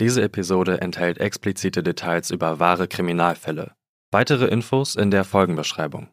[0.00, 3.72] Diese Episode enthält explizite Details über wahre Kriminalfälle.
[4.12, 6.08] Weitere Infos in der Folgenbeschreibung.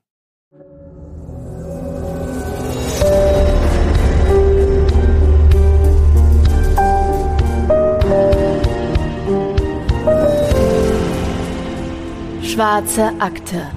[12.41, 13.69] Schwarze Akte.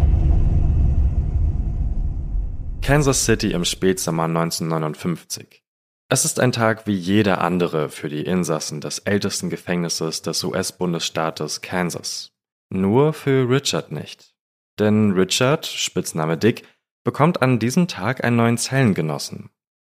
[2.80, 5.67] Kansas City im Spätsommer 1959.
[6.10, 11.60] Es ist ein Tag wie jeder andere für die Insassen des ältesten Gefängnisses des US-Bundesstaates
[11.60, 12.32] Kansas.
[12.70, 14.34] Nur für Richard nicht.
[14.78, 16.64] Denn Richard, Spitzname Dick,
[17.04, 19.50] bekommt an diesem Tag einen neuen Zellengenossen.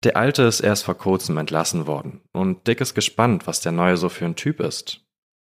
[0.04, 3.98] Der alte ist erst vor kurzem entlassen worden und Dick ist gespannt, was der neue
[3.98, 5.06] so für ein Typ ist.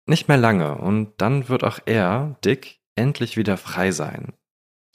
[0.05, 4.33] Nicht mehr lange und dann wird auch er, Dick, endlich wieder frei sein.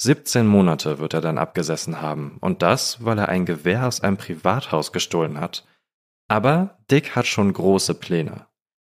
[0.00, 4.16] 17 Monate wird er dann abgesessen haben, und das, weil er ein Gewehr aus einem
[4.16, 5.66] Privathaus gestohlen hat.
[6.28, 8.46] Aber Dick hat schon große Pläne.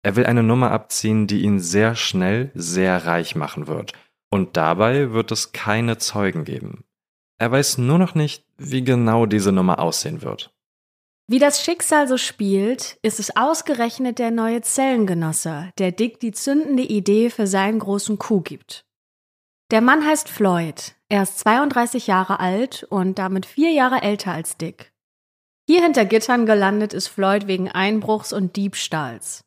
[0.03, 3.93] Er will eine Nummer abziehen, die ihn sehr schnell sehr reich machen wird,
[4.31, 6.85] und dabei wird es keine Zeugen geben.
[7.39, 10.55] Er weiß nur noch nicht, wie genau diese Nummer aussehen wird.
[11.27, 16.83] Wie das Schicksal so spielt, ist es ausgerechnet der neue Zellengenosse, der Dick die zündende
[16.83, 18.84] Idee für seinen großen Coup gibt.
[19.75, 20.95] Der Mann heißt Floyd.
[21.09, 24.93] Er ist 32 Jahre alt und damit vier Jahre älter als Dick.
[25.67, 29.45] Hier hinter Gittern gelandet ist Floyd wegen Einbruchs und Diebstahls.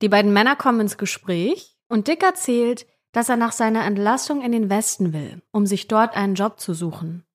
[0.00, 4.52] Die beiden Männer kommen ins Gespräch und Dick erzählt, dass er nach seiner Entlassung in
[4.52, 7.26] den Westen will, um sich dort einen Job zu suchen.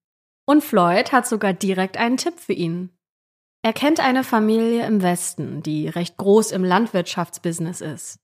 [0.44, 2.90] Und Floyd hat sogar direkt einen Tipp für ihn.
[3.62, 8.18] Er kennt eine Familie im Westen, die recht groß im Landwirtschaftsbusiness ist.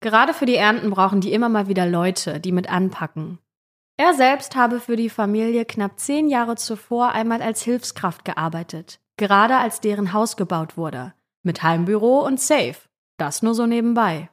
[0.00, 3.38] Gerade für die Ernten brauchen die immer mal wieder Leute, die mit anpacken.
[4.00, 9.56] Er selbst habe für die Familie knapp zehn Jahre zuvor einmal als Hilfskraft gearbeitet, gerade
[9.56, 12.76] als deren Haus gebaut wurde, mit Heimbüro und Safe,
[13.16, 14.30] das nur so nebenbei.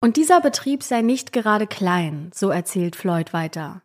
[0.00, 3.82] Und dieser Betrieb sei nicht gerade klein, so erzählt Floyd weiter.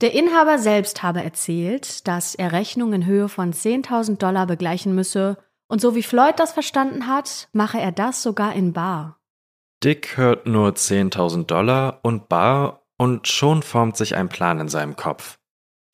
[0.00, 5.38] Der Inhaber selbst habe erzählt, dass er Rechnungen in Höhe von 10.000 Dollar begleichen müsse,
[5.68, 9.20] und so wie Floyd das verstanden hat, mache er das sogar in Bar.
[9.84, 14.96] Dick hört nur 10.000 Dollar und Bar und schon formt sich ein Plan in seinem
[14.96, 15.38] Kopf.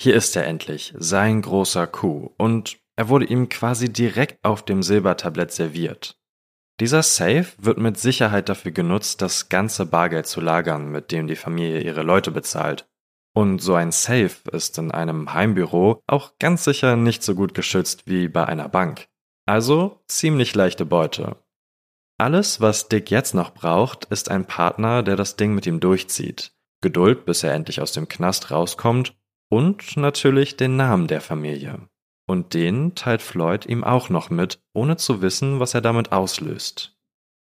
[0.00, 4.82] Hier ist er endlich, sein großer Coup, und er wurde ihm quasi direkt auf dem
[4.82, 6.18] Silbertablett serviert.
[6.80, 11.36] Dieser Safe wird mit Sicherheit dafür genutzt, das ganze Bargeld zu lagern, mit dem die
[11.36, 12.88] Familie ihre Leute bezahlt.
[13.36, 18.04] Und so ein Safe ist in einem Heimbüro auch ganz sicher nicht so gut geschützt
[18.06, 19.08] wie bei einer Bank.
[19.46, 21.36] Also ziemlich leichte Beute.
[22.18, 26.53] Alles, was Dick jetzt noch braucht, ist ein Partner, der das Ding mit ihm durchzieht.
[26.84, 29.16] Geduld, bis er endlich aus dem Knast rauskommt
[29.50, 31.88] und natürlich den Namen der Familie.
[32.26, 36.98] Und den teilt Floyd ihm auch noch mit, ohne zu wissen, was er damit auslöst.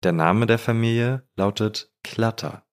[0.03, 2.65] Der Name der Familie lautet Clutter.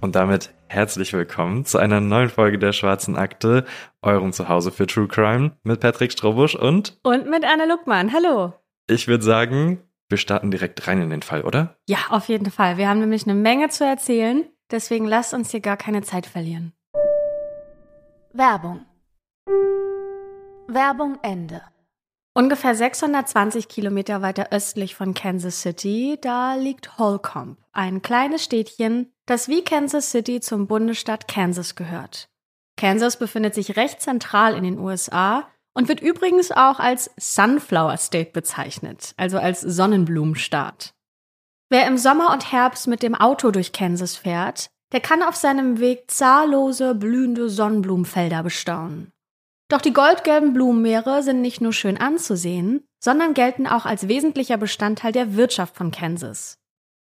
[0.00, 3.64] Und damit herzlich willkommen zu einer neuen Folge der Schwarzen Akte,
[4.00, 8.12] eurem Zuhause für True Crime mit Patrick Strobusch und und mit Anna Luckmann.
[8.12, 8.52] Hallo.
[8.88, 11.76] Ich würde sagen, wir starten direkt rein in den Fall, oder?
[11.88, 12.76] Ja, auf jeden Fall.
[12.76, 16.72] Wir haben nämlich eine Menge zu erzählen, deswegen lasst uns hier gar keine Zeit verlieren.
[18.32, 18.86] Werbung.
[20.68, 21.60] Werbung Ende.
[22.38, 29.48] Ungefähr 620 Kilometer weiter östlich von Kansas City, da liegt Holcomb, ein kleines Städtchen, das
[29.48, 32.28] wie Kansas City zum Bundesstaat Kansas gehört.
[32.76, 38.30] Kansas befindet sich recht zentral in den USA und wird übrigens auch als Sunflower State
[38.30, 40.94] bezeichnet, also als Sonnenblumenstaat.
[41.70, 45.80] Wer im Sommer und Herbst mit dem Auto durch Kansas fährt, der kann auf seinem
[45.80, 49.10] Weg zahllose blühende Sonnenblumenfelder bestaunen.
[49.68, 55.12] Doch die goldgelben Blumenmeere sind nicht nur schön anzusehen, sondern gelten auch als wesentlicher Bestandteil
[55.12, 56.58] der Wirtschaft von Kansas.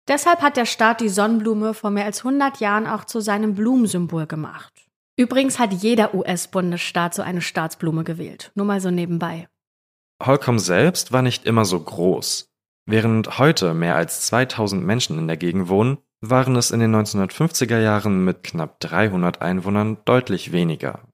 [0.08, 4.26] Deshalb hat der Staat die Sonnenblume vor mehr als 100 Jahren auch zu seinem Blumensymbol
[4.26, 4.72] gemacht.
[5.16, 9.48] Übrigens hat jeder US-Bundesstaat so eine Staatsblume gewählt, nur mal so nebenbei.
[10.20, 12.48] Holcomb selbst war nicht immer so groß.
[12.86, 17.78] Während heute mehr als 2000 Menschen in der Gegend wohnen, waren es in den 1950er
[17.78, 21.09] Jahren mit knapp 300 Einwohnern deutlich weniger.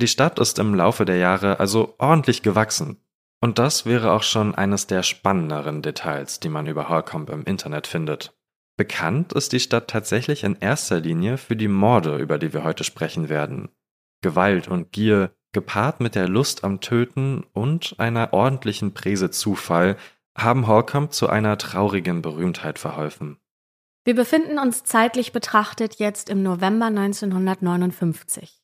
[0.00, 2.96] Die Stadt ist im Laufe der Jahre also ordentlich gewachsen.
[3.42, 7.86] Und das wäre auch schon eines der spannenderen Details, die man über Holcomb im Internet
[7.86, 8.34] findet.
[8.78, 12.82] Bekannt ist die Stadt tatsächlich in erster Linie für die Morde, über die wir heute
[12.82, 13.68] sprechen werden.
[14.22, 19.98] Gewalt und Gier, gepaart mit der Lust am Töten und einer ordentlichen Prise Zufall,
[20.34, 23.36] haben Holcomb zu einer traurigen Berühmtheit verholfen.
[24.06, 28.59] Wir befinden uns zeitlich betrachtet jetzt im November 1959.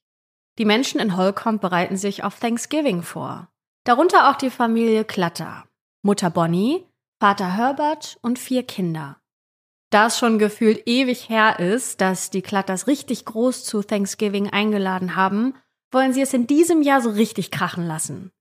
[0.58, 3.49] Die Menschen in Holcomb bereiten sich auf Thanksgiving vor.
[3.85, 5.64] Darunter auch die Familie Clutter.
[6.03, 6.85] Mutter Bonnie,
[7.20, 9.19] Vater Herbert und vier Kinder.
[9.91, 15.14] Da es schon gefühlt ewig her ist, dass die Clutters richtig groß zu Thanksgiving eingeladen
[15.14, 15.55] haben,
[15.93, 18.32] wollen sie es in diesem Jahr so richtig krachen lassen.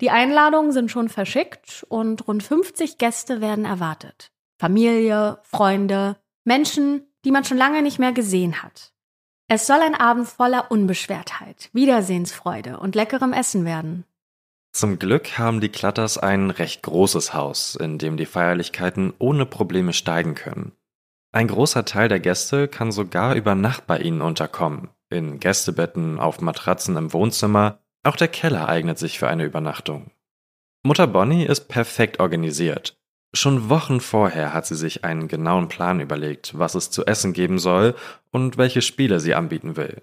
[0.00, 4.32] Die Einladungen sind schon verschickt und rund 50 Gäste werden erwartet.
[4.58, 8.91] Familie, Freunde, Menschen, die man schon lange nicht mehr gesehen hat.
[9.54, 14.06] Es soll ein Abend voller Unbeschwertheit, Wiedersehensfreude und leckerem Essen werden.
[14.72, 19.92] Zum Glück haben die Klatters ein recht großes Haus, in dem die Feierlichkeiten ohne Probleme
[19.92, 20.72] steigen können.
[21.32, 26.40] Ein großer Teil der Gäste kann sogar über Nacht bei ihnen unterkommen, in Gästebetten, auf
[26.40, 30.12] Matratzen im Wohnzimmer, auch der Keller eignet sich für eine Übernachtung.
[30.82, 32.96] Mutter Bonnie ist perfekt organisiert.
[33.34, 37.58] Schon Wochen vorher hat sie sich einen genauen Plan überlegt, was es zu essen geben
[37.58, 37.94] soll
[38.30, 40.02] und welche Spiele sie anbieten will.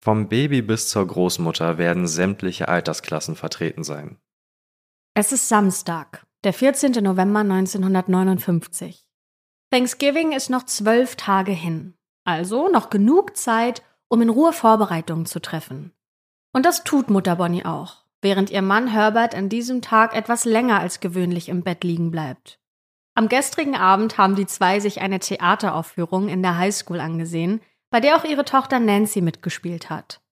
[0.00, 4.18] Vom Baby bis zur Großmutter werden sämtliche Altersklassen vertreten sein.
[5.14, 6.92] Es ist Samstag, der 14.
[7.04, 9.06] November 1959.
[9.70, 11.94] Thanksgiving ist noch zwölf Tage hin,
[12.24, 15.92] also noch genug Zeit, um in Ruhe Vorbereitungen zu treffen.
[16.52, 20.78] Und das tut Mutter Bonnie auch, während ihr Mann Herbert an diesem Tag etwas länger
[20.78, 22.58] als gewöhnlich im Bett liegen bleibt.
[23.14, 27.60] Am gestrigen Abend haben die zwei sich eine Theateraufführung in der Highschool angesehen,
[27.90, 30.22] bei der auch ihre Tochter Nancy mitgespielt hat.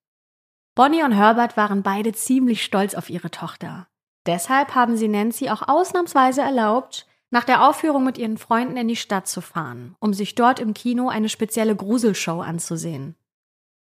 [0.73, 3.87] Bonnie und Herbert waren beide ziemlich stolz auf ihre Tochter.
[4.25, 8.95] Deshalb haben sie Nancy auch ausnahmsweise erlaubt, nach der Aufführung mit ihren Freunden in die
[8.95, 13.15] Stadt zu fahren, um sich dort im Kino eine spezielle Gruselshow anzusehen.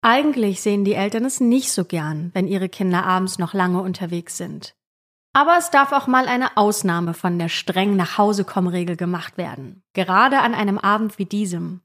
[0.05, 4.37] Eigentlich sehen die Eltern es nicht so gern, wenn ihre Kinder abends noch lange unterwegs
[4.37, 4.75] sind.
[5.33, 9.39] Aber es darf auch mal eine Ausnahme von der streng nach Hause kommen Regel gemacht
[9.39, 11.83] werden, gerade an einem Abend wie diesem.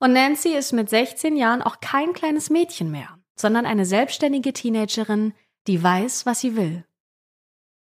[0.00, 5.32] Und Nancy ist mit 16 Jahren auch kein kleines Mädchen mehr, sondern eine selbstständige Teenagerin,
[5.68, 6.84] die weiß, was sie will.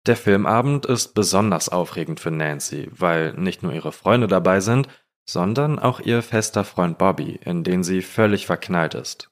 [0.06, 4.90] Der Filmabend ist besonders aufregend für Nancy, weil nicht nur ihre Freunde dabei sind,
[5.26, 9.31] sondern auch ihr fester Freund Bobby, in den sie völlig verknallt ist.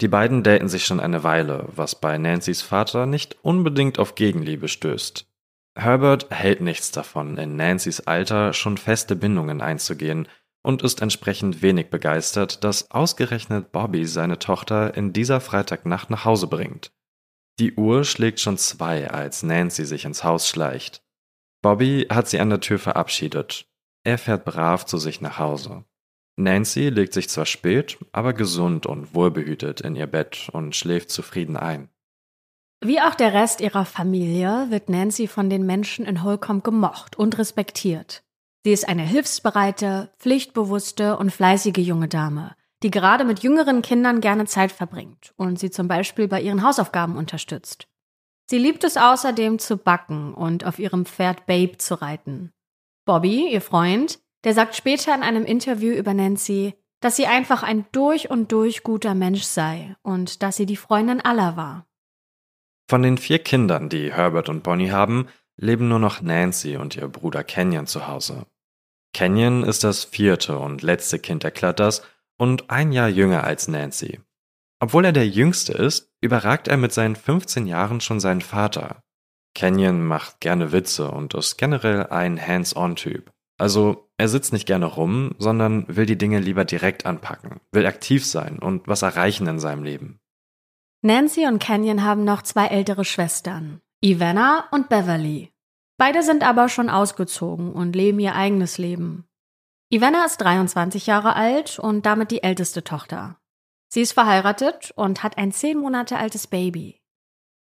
[0.00, 4.68] Die beiden daten sich schon eine Weile, was bei Nancys Vater nicht unbedingt auf Gegenliebe
[4.68, 5.26] stößt.
[5.74, 10.26] Herbert hält nichts davon, in Nancys Alter schon feste Bindungen einzugehen
[10.62, 16.46] und ist entsprechend wenig begeistert, dass ausgerechnet Bobby seine Tochter in dieser Freitagnacht nach Hause
[16.46, 16.92] bringt.
[17.58, 21.02] Die Uhr schlägt schon zwei, als Nancy sich ins Haus schleicht.
[21.62, 23.66] Bobby hat sie an der Tür verabschiedet.
[24.02, 25.84] Er fährt brav zu sich nach Hause.
[26.42, 31.56] Nancy legt sich zwar spät, aber gesund und wohlbehütet in ihr Bett und schläft zufrieden
[31.56, 31.88] ein.
[32.82, 37.36] Wie auch der Rest ihrer Familie wird Nancy von den Menschen in Holcomb gemocht und
[37.38, 38.22] respektiert.
[38.64, 44.46] Sie ist eine hilfsbereite, pflichtbewusste und fleißige junge Dame, die gerade mit jüngeren Kindern gerne
[44.46, 47.86] Zeit verbringt und sie zum Beispiel bei ihren Hausaufgaben unterstützt.
[48.50, 52.50] Sie liebt es außerdem zu backen und auf ihrem Pferd Babe zu reiten.
[53.04, 57.86] Bobby, ihr Freund, der sagt später in einem Interview über Nancy, dass sie einfach ein
[57.92, 61.86] durch und durch guter Mensch sei und dass sie die Freundin aller war.
[62.88, 67.08] Von den vier Kindern, die Herbert und Bonnie haben, leben nur noch Nancy und ihr
[67.08, 68.46] Bruder Kenyon zu Hause.
[69.12, 72.02] Kenyon ist das vierte und letzte Kind der Clutters
[72.38, 74.20] und ein Jahr jünger als Nancy.
[74.80, 79.02] Obwohl er der jüngste ist, überragt er mit seinen 15 Jahren schon seinen Vater.
[79.54, 83.30] Kenyon macht gerne Witze und ist generell ein Hands-on-Typ.
[83.58, 88.26] Also er sitzt nicht gerne rum, sondern will die Dinge lieber direkt anpacken, will aktiv
[88.26, 90.20] sein und was erreichen in seinem Leben.
[91.00, 95.50] Nancy und Kenyon haben noch zwei ältere Schwestern, Ivana und Beverly.
[95.96, 99.24] Beide sind aber schon ausgezogen und leben ihr eigenes Leben.
[99.90, 103.38] Ivana ist 23 Jahre alt und damit die älteste Tochter.
[103.88, 107.00] Sie ist verheiratet und hat ein zehn Monate altes Baby.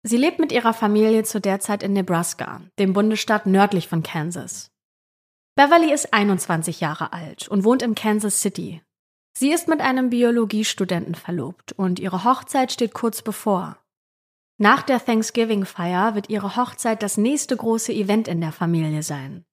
[0.03, 4.71] Sie lebt mit ihrer Familie zu der Zeit in Nebraska, dem Bundesstaat nördlich von Kansas.
[5.57, 8.81] Beverly ist 21 Jahre alt und wohnt in Kansas City.
[9.37, 13.77] Sie ist mit einem Biologiestudenten verlobt und ihre Hochzeit steht kurz bevor.
[14.57, 19.45] Nach der Thanksgiving-Feier wird ihre Hochzeit das nächste große Event in der Familie sein.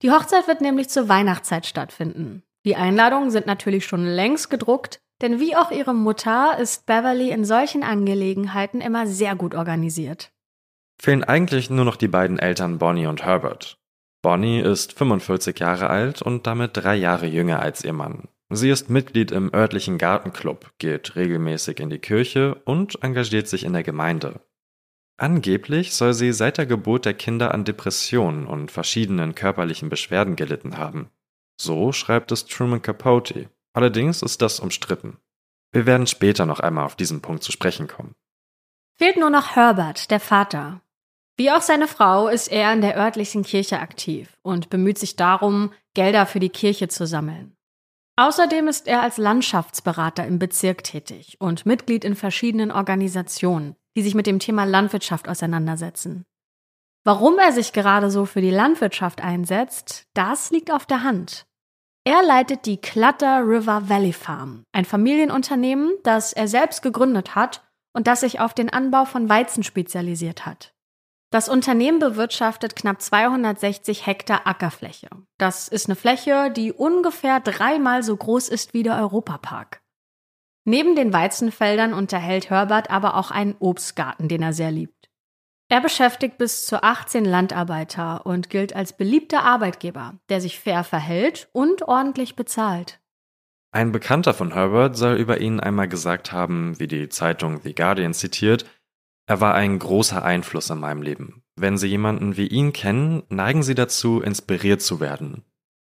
[0.00, 2.42] Die Hochzeit wird nämlich zur Weihnachtszeit stattfinden.
[2.64, 7.44] Die Einladungen sind natürlich schon längst gedruckt, denn wie auch ihre Mutter ist Beverly in
[7.44, 10.32] solchen Angelegenheiten immer sehr gut organisiert.
[10.98, 13.79] Fehlen eigentlich nur noch die beiden Eltern Bonnie und Herbert.
[14.22, 18.28] Bonnie ist 45 Jahre alt und damit drei Jahre jünger als ihr Mann.
[18.50, 23.72] Sie ist Mitglied im örtlichen Gartenclub, geht regelmäßig in die Kirche und engagiert sich in
[23.72, 24.40] der Gemeinde.
[25.16, 30.78] Angeblich soll sie seit der Geburt der Kinder an Depressionen und verschiedenen körperlichen Beschwerden gelitten
[30.78, 31.10] haben.
[31.60, 33.50] So schreibt es Truman Capote.
[33.72, 35.18] Allerdings ist das umstritten.
[35.72, 38.14] Wir werden später noch einmal auf diesen Punkt zu sprechen kommen.
[38.98, 40.80] Fehlt nur noch Herbert, der Vater.
[41.40, 45.72] Wie auch seine Frau ist er in der örtlichen Kirche aktiv und bemüht sich darum,
[45.94, 47.56] Gelder für die Kirche zu sammeln.
[48.16, 54.14] Außerdem ist er als Landschaftsberater im Bezirk tätig und Mitglied in verschiedenen Organisationen, die sich
[54.14, 56.26] mit dem Thema Landwirtschaft auseinandersetzen.
[57.04, 61.46] Warum er sich gerade so für die Landwirtschaft einsetzt, das liegt auf der Hand.
[62.04, 68.08] Er leitet die Clutter River Valley Farm, ein Familienunternehmen, das er selbst gegründet hat und
[68.08, 70.74] das sich auf den Anbau von Weizen spezialisiert hat.
[71.32, 75.08] Das Unternehmen bewirtschaftet knapp 260 Hektar Ackerfläche.
[75.38, 79.80] Das ist eine Fläche, die ungefähr dreimal so groß ist wie der Europapark.
[80.64, 85.08] Neben den Weizenfeldern unterhält Herbert aber auch einen Obstgarten, den er sehr liebt.
[85.68, 91.48] Er beschäftigt bis zu 18 Landarbeiter und gilt als beliebter Arbeitgeber, der sich fair verhält
[91.52, 93.00] und ordentlich bezahlt.
[93.72, 98.14] Ein Bekannter von Herbert soll über ihn einmal gesagt haben, wie die Zeitung The Guardian
[98.14, 98.64] zitiert,
[99.30, 101.44] er war ein großer Einfluss in meinem Leben.
[101.54, 105.44] Wenn Sie jemanden wie ihn kennen, neigen Sie dazu, inspiriert zu werden.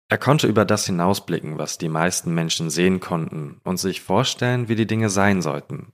[0.09, 4.73] Er konnte über das hinausblicken, was die meisten Menschen sehen konnten, und sich vorstellen, wie
[4.73, 5.93] die Dinge sein sollten.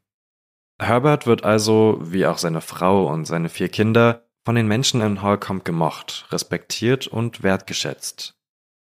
[0.81, 5.21] Herbert wird also, wie auch seine Frau und seine vier Kinder, von den Menschen in
[5.21, 8.33] Holcomb gemocht, respektiert und wertgeschätzt.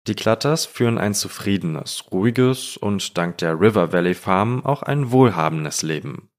[0.06, 5.82] Die Clutters führen ein zufriedenes, ruhiges und dank der River Valley Farm auch ein wohlhabendes
[5.82, 6.30] Leben.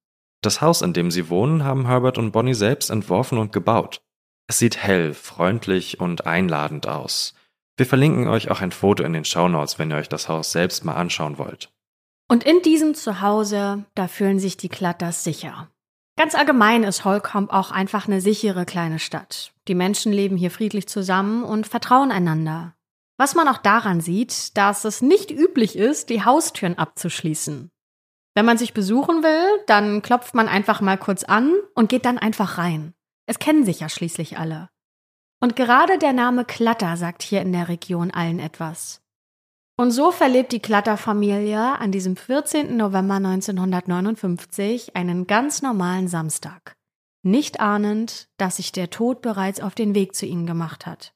[0.45, 4.03] Das Haus, in dem sie wohnen, haben Herbert und Bonnie selbst entworfen und gebaut.
[4.47, 7.33] Es sieht hell, freundlich und einladend aus.
[7.77, 10.85] Wir verlinken euch auch ein Foto in den Shownotes, wenn ihr euch das Haus selbst
[10.85, 11.73] mal anschauen wollt.
[12.29, 15.71] Und in diesem Zuhause, da fühlen sich die Clutters sicher.
[16.15, 19.51] Ganz allgemein ist Holcomb auch einfach eine sichere kleine Stadt.
[19.67, 22.75] Die Menschen leben hier friedlich zusammen und vertrauen einander.
[23.17, 27.71] Was man auch daran sieht, dass es nicht üblich ist, die Haustüren abzuschließen.
[28.35, 32.17] Wenn man sich besuchen will, dann klopft man einfach mal kurz an und geht dann
[32.17, 32.93] einfach rein.
[33.25, 34.69] Es kennen sich ja schließlich alle.
[35.41, 39.01] Und gerade der Name Klatter sagt hier in der Region allen etwas.
[39.77, 42.77] Und so verlebt die Klatter-Familie an diesem 14.
[42.77, 46.75] November 1959 einen ganz normalen Samstag,
[47.23, 51.13] nicht ahnend, dass sich der Tod bereits auf den Weg zu ihnen gemacht hat.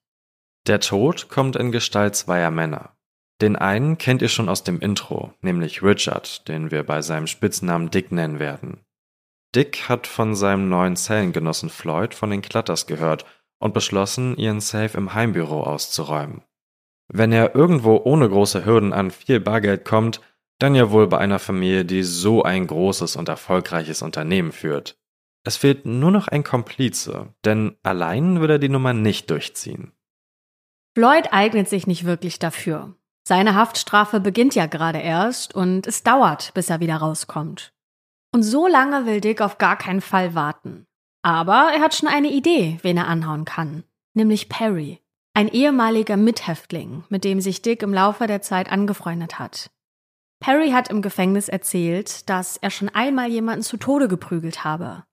[0.68, 2.98] Der Tod kommt in Gestalt zweier Männer.
[3.42, 7.90] Den einen kennt ihr schon aus dem Intro, nämlich Richard, den wir bei seinem Spitznamen
[7.90, 8.82] Dick nennen werden.
[9.56, 13.26] Dick hat von seinem neuen Zellengenossen Floyd von den Klatters gehört
[13.60, 16.44] und beschlossen, ihren Safe im Heimbüro auszuräumen.
[17.08, 20.22] Wenn er irgendwo ohne große Hürden an viel Bargeld kommt,
[20.60, 24.98] dann ja wohl bei einer Familie, die so ein großes und erfolgreiches Unternehmen führt.
[25.44, 29.94] Es fehlt nur noch ein Komplize, denn allein will er die Nummer nicht durchziehen.
[30.94, 32.96] Floyd eignet sich nicht wirklich dafür.
[33.30, 37.72] Seine Haftstrafe beginnt ja gerade erst und es dauert, bis er wieder rauskommt.
[38.34, 40.88] Und so lange will Dick auf gar keinen Fall warten.
[41.22, 43.84] Aber er hat schon eine Idee, wen er anhauen kann.
[44.16, 45.00] Nämlich Perry.
[45.36, 49.70] Ein ehemaliger Mithäftling, mit dem sich Dick im Laufe der Zeit angefreundet hat.
[50.40, 55.04] Perry hat im Gefängnis erzählt, dass er schon einmal jemanden zu Tode geprügelt habe.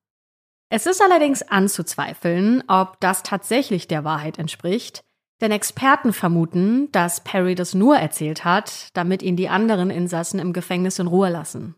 [0.70, 5.04] Es ist allerdings anzuzweifeln, ob das tatsächlich der Wahrheit entspricht,
[5.40, 10.52] denn Experten vermuten, dass Perry das nur erzählt hat, damit ihn die anderen Insassen im
[10.52, 11.74] Gefängnis in Ruhe lassen.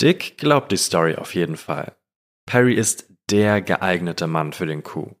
[0.00, 1.96] Dick glaubt die Story auf jeden Fall.
[2.46, 5.16] Perry ist der geeignete Mann für den Coup.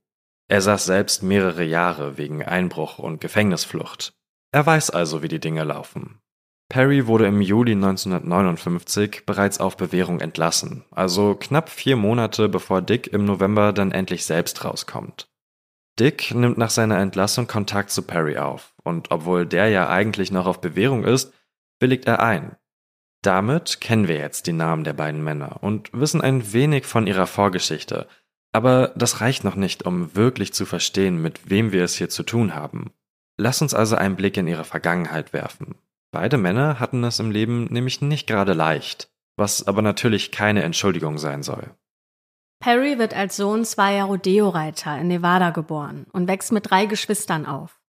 [0.48, 4.12] Er saß selbst mehrere Jahre wegen Einbruch und Gefängnisflucht.
[4.52, 6.20] Er weiß also, wie die Dinge laufen.
[6.68, 13.06] Perry wurde im Juli 1959 bereits auf Bewährung entlassen, also knapp vier Monate bevor Dick
[13.06, 15.28] im November dann endlich selbst rauskommt.
[15.98, 20.46] Dick nimmt nach seiner Entlassung Kontakt zu Perry auf, und obwohl der ja eigentlich noch
[20.46, 21.32] auf Bewährung ist,
[21.80, 22.56] willigt er ein.
[23.22, 27.26] Damit kennen wir jetzt die Namen der beiden Männer und wissen ein wenig von ihrer
[27.26, 28.06] Vorgeschichte,
[28.52, 32.22] aber das reicht noch nicht, um wirklich zu verstehen, mit wem wir es hier zu
[32.22, 32.92] tun haben.
[33.38, 35.74] Lass uns also einen Blick in ihre Vergangenheit werfen.
[36.10, 41.18] Beide Männer hatten es im Leben nämlich nicht gerade leicht, was aber natürlich keine Entschuldigung
[41.18, 41.70] sein soll.
[42.58, 47.80] Perry wird als Sohn zweier Rodeo-Reiter in Nevada geboren und wächst mit drei Geschwistern auf.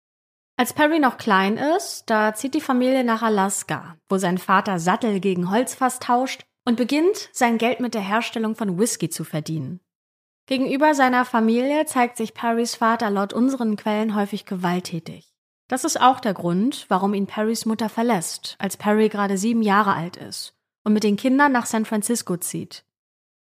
[0.58, 5.20] Als Perry noch klein ist, da zieht die Familie nach Alaska, wo sein Vater Sattel
[5.20, 9.80] gegen Holzfass tauscht und beginnt, sein Geld mit der Herstellung von Whisky zu verdienen.
[10.46, 15.35] Gegenüber seiner Familie zeigt sich Perrys Vater laut unseren Quellen häufig gewalttätig.
[15.68, 19.94] Das ist auch der Grund, warum ihn Perrys Mutter verlässt, als Perry gerade sieben Jahre
[19.94, 20.54] alt ist
[20.85, 22.85] und mit den Kindern nach San Francisco zieht.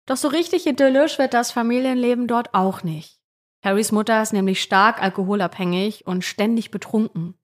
[0.07, 3.19] Doch so richtig idyllisch wird das Familienleben dort auch nicht.
[3.63, 7.35] Harrys Mutter ist nämlich stark alkoholabhängig und ständig betrunken.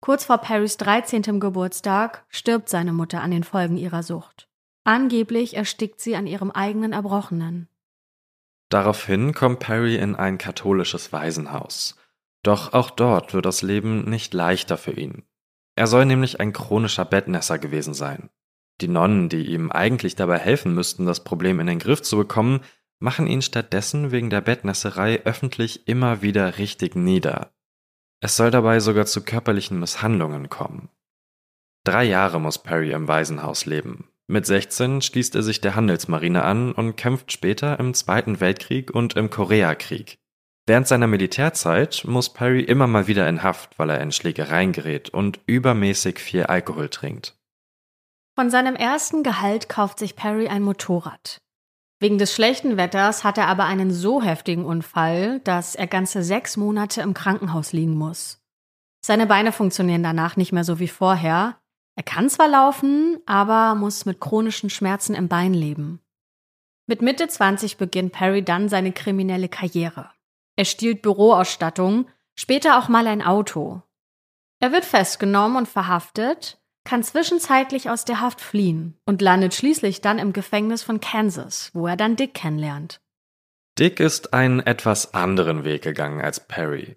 [0.00, 1.38] Kurz vor Perrys 13.
[1.38, 4.48] Geburtstag stirbt seine Mutter an den Folgen ihrer Sucht.
[4.84, 7.68] Angeblich erstickt sie an ihrem eigenen Erbrochenen.
[8.68, 11.96] Daraufhin kommt Perry in ein katholisches Waisenhaus.
[12.42, 15.24] Doch auch dort wird das Leben nicht leichter für ihn.
[15.76, 18.30] Er soll nämlich ein chronischer Bettnässer gewesen sein.
[18.80, 22.60] Die Nonnen, die ihm eigentlich dabei helfen müssten, das Problem in den Griff zu bekommen,
[22.98, 27.52] machen ihn stattdessen wegen der Bettnässerei öffentlich immer wieder richtig nieder.
[28.20, 30.88] Es soll dabei sogar zu körperlichen Misshandlungen kommen.
[31.84, 34.08] Drei Jahre muss Perry im Waisenhaus leben.
[34.28, 39.16] Mit 16 schließt er sich der Handelsmarine an und kämpft später im Zweiten Weltkrieg und
[39.16, 40.18] im Koreakrieg.
[40.64, 45.10] Während seiner Militärzeit muss Perry immer mal wieder in Haft, weil er in Schlägereien gerät
[45.10, 47.36] und übermäßig viel Alkohol trinkt.
[48.34, 51.42] Von seinem ersten Gehalt kauft sich Perry ein Motorrad.
[52.00, 56.56] Wegen des schlechten Wetters hat er aber einen so heftigen Unfall, dass er ganze sechs
[56.56, 58.40] Monate im Krankenhaus liegen muss.
[59.04, 61.58] Seine Beine funktionieren danach nicht mehr so wie vorher.
[61.94, 66.00] Er kann zwar laufen, aber muss mit chronischen Schmerzen im Bein leben.
[66.86, 70.10] Mit Mitte 20 beginnt Perry dann seine kriminelle Karriere.
[70.56, 73.82] Er stiehlt Büroausstattung, später auch mal ein Auto.
[74.58, 80.18] Er wird festgenommen und verhaftet, kann zwischenzeitlich aus der Haft fliehen und landet schließlich dann
[80.18, 83.00] im Gefängnis von Kansas, wo er dann Dick kennenlernt.
[83.78, 86.96] Dick ist einen etwas anderen Weg gegangen als Perry.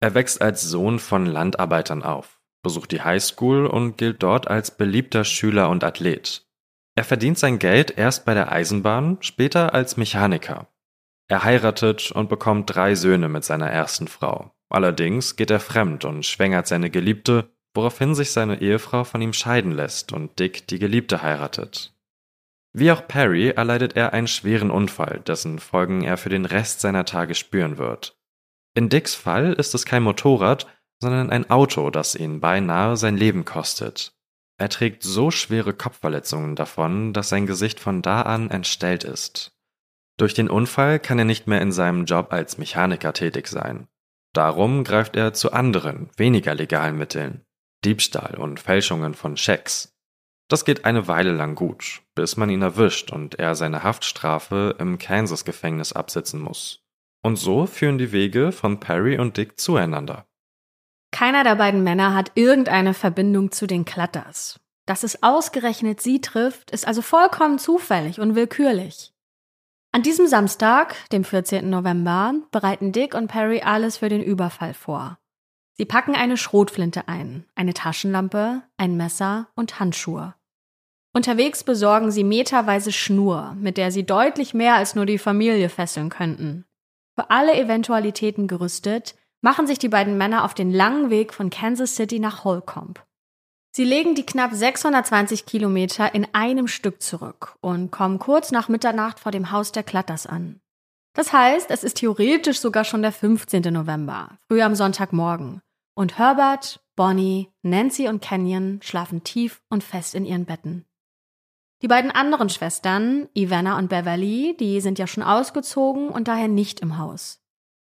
[0.00, 5.24] Er wächst als Sohn von Landarbeitern auf, besucht die Highschool und gilt dort als beliebter
[5.24, 6.46] Schüler und Athlet.
[6.94, 10.68] Er verdient sein Geld erst bei der Eisenbahn, später als Mechaniker.
[11.28, 14.52] Er heiratet und bekommt drei Söhne mit seiner ersten Frau.
[14.68, 19.72] Allerdings geht er fremd und schwängert seine Geliebte, woraufhin sich seine Ehefrau von ihm scheiden
[19.72, 21.94] lässt und Dick die Geliebte heiratet.
[22.74, 27.04] Wie auch Perry erleidet er einen schweren Unfall, dessen Folgen er für den Rest seiner
[27.04, 28.16] Tage spüren wird.
[28.74, 30.66] In Dicks Fall ist es kein Motorrad,
[31.00, 34.14] sondern ein Auto, das ihn beinahe sein Leben kostet.
[34.58, 39.52] Er trägt so schwere Kopfverletzungen davon, dass sein Gesicht von da an entstellt ist.
[40.18, 43.88] Durch den Unfall kann er nicht mehr in seinem Job als Mechaniker tätig sein.
[44.32, 47.44] Darum greift er zu anderen, weniger legalen Mitteln.
[47.84, 49.94] Diebstahl und Fälschungen von Schecks.
[50.48, 54.98] Das geht eine Weile lang gut, bis man ihn erwischt und er seine Haftstrafe im
[54.98, 56.82] Kansas-Gefängnis absitzen muss.
[57.22, 60.26] Und so führen die Wege von Perry und Dick zueinander.
[61.12, 64.60] Keiner der beiden Männer hat irgendeine Verbindung zu den Klatters.
[64.86, 69.12] Dass es ausgerechnet sie trifft, ist also vollkommen zufällig und willkürlich.
[69.92, 71.68] An diesem Samstag, dem 14.
[71.68, 75.18] November, bereiten Dick und Perry alles für den Überfall vor.
[75.74, 80.34] Sie packen eine Schrotflinte ein, eine Taschenlampe, ein Messer und Handschuhe.
[81.14, 86.08] Unterwegs besorgen sie meterweise Schnur, mit der sie deutlich mehr als nur die Familie fesseln
[86.08, 86.64] könnten.
[87.14, 91.96] Für alle Eventualitäten gerüstet, machen sich die beiden Männer auf den langen Weg von Kansas
[91.96, 93.04] City nach Holcomb.
[93.74, 99.18] Sie legen die knapp 620 Kilometer in einem Stück zurück und kommen kurz nach Mitternacht
[99.18, 100.60] vor dem Haus der Klatters an.
[101.14, 103.62] Das heißt, es ist theoretisch sogar schon der 15.
[103.72, 105.60] November, früh am Sonntagmorgen.
[105.94, 110.86] Und Herbert, Bonnie, Nancy und Kenyon schlafen tief und fest in ihren Betten.
[111.82, 116.80] Die beiden anderen Schwestern, Ivana und Beverly, die sind ja schon ausgezogen und daher nicht
[116.80, 117.40] im Haus.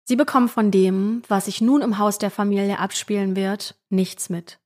[0.05, 4.61] Sie bekommen von dem, was sich nun im Haus der Familie abspielen wird, nichts mit.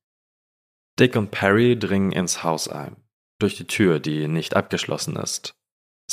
[0.99, 2.97] Dick und Perry dringen ins Haus ein,
[3.39, 5.55] durch die Tür, die nicht abgeschlossen ist.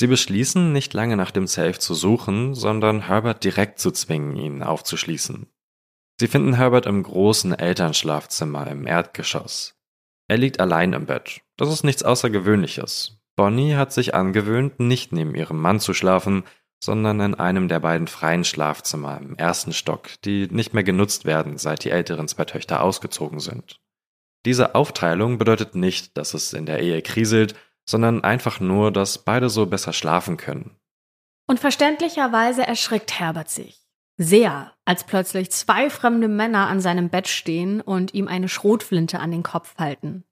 [0.00, 4.62] Sie beschließen, nicht lange nach dem Safe zu suchen, sondern Herbert direkt zu zwingen, ihn
[4.62, 5.46] aufzuschließen.
[6.18, 9.78] Sie finden Herbert im großen Elternschlafzimmer im Erdgeschoss.
[10.26, 11.42] Er liegt allein im Bett.
[11.58, 13.20] Das ist nichts Außergewöhnliches.
[13.36, 16.44] Bonnie hat sich angewöhnt, nicht neben ihrem Mann zu schlafen,
[16.82, 21.58] sondern in einem der beiden freien Schlafzimmer im ersten Stock, die nicht mehr genutzt werden,
[21.58, 23.82] seit die älteren zwei Töchter ausgezogen sind.
[24.46, 27.54] Diese Aufteilung bedeutet nicht, dass es in der Ehe kriselt,
[27.90, 30.76] sondern einfach nur, dass beide so besser schlafen können.
[31.46, 33.80] Und verständlicherweise erschrickt Herbert sich.
[34.16, 39.30] Sehr, als plötzlich zwei fremde Männer an seinem Bett stehen und ihm eine Schrotflinte an
[39.30, 40.24] den Kopf halten.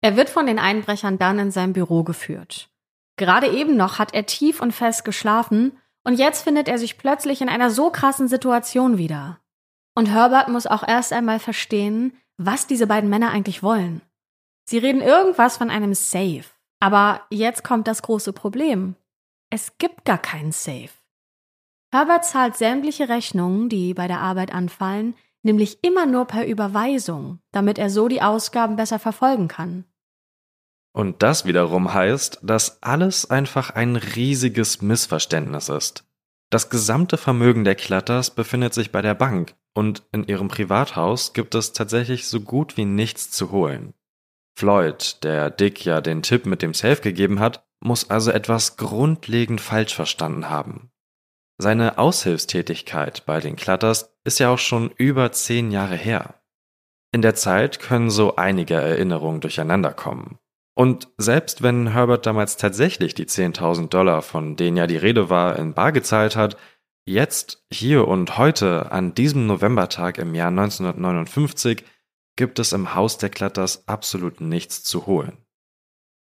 [0.00, 2.70] Er wird von den Einbrechern dann in sein Büro geführt.
[3.16, 7.42] Gerade eben noch hat er tief und fest geschlafen und jetzt findet er sich plötzlich
[7.42, 9.40] in einer so krassen Situation wieder.
[9.94, 14.00] Und Herbert muss auch erst einmal verstehen, was diese beiden Männer eigentlich wollen.
[14.64, 16.44] Sie reden irgendwas von einem Safe.
[16.80, 18.94] Aber jetzt kommt das große Problem.
[19.50, 20.90] Es gibt gar keinen Safe.
[21.90, 27.78] Herbert zahlt sämtliche Rechnungen, die bei der Arbeit anfallen, nämlich immer nur per Überweisung, damit
[27.78, 29.84] er so die Ausgaben besser verfolgen kann.
[30.92, 36.04] Und das wiederum heißt, dass alles einfach ein riesiges Missverständnis ist.
[36.50, 41.54] Das gesamte Vermögen der Klatters befindet sich bei der Bank und in ihrem Privathaus gibt
[41.54, 43.94] es tatsächlich so gut wie nichts zu holen.
[44.58, 49.60] Floyd, der Dick ja den Tipp mit dem Safe gegeben hat, muss also etwas grundlegend
[49.60, 50.90] falsch verstanden haben.
[51.58, 56.42] Seine Aushilfstätigkeit bei den Clutters ist ja auch schon über zehn Jahre her.
[57.12, 60.38] In der Zeit können so einige Erinnerungen durcheinander kommen.
[60.74, 65.56] Und selbst wenn Herbert damals tatsächlich die 10.000 Dollar, von denen ja die Rede war,
[65.56, 66.56] in Bar gezahlt hat,
[67.06, 71.84] jetzt, hier und heute, an diesem Novembertag im Jahr 1959,
[72.38, 75.36] gibt es im Haus der Klatters absolut nichts zu holen.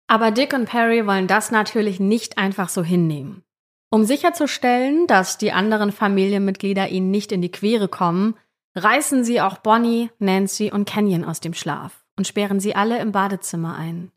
[0.07, 3.43] Aber Dick und Perry wollen das natürlich nicht einfach so hinnehmen.
[3.89, 8.35] Um sicherzustellen, dass die anderen Familienmitglieder ihnen nicht in die Quere kommen,
[8.75, 13.11] reißen sie auch Bonnie, Nancy und Kenyon aus dem Schlaf und sperren sie alle im
[13.11, 14.11] Badezimmer ein.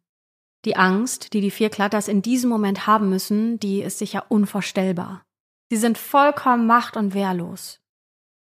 [0.66, 5.24] Die Angst, die die vier Klatters in diesem Moment haben müssen, die ist sicher unvorstellbar.
[5.70, 7.80] Sie sind vollkommen macht- und wehrlos.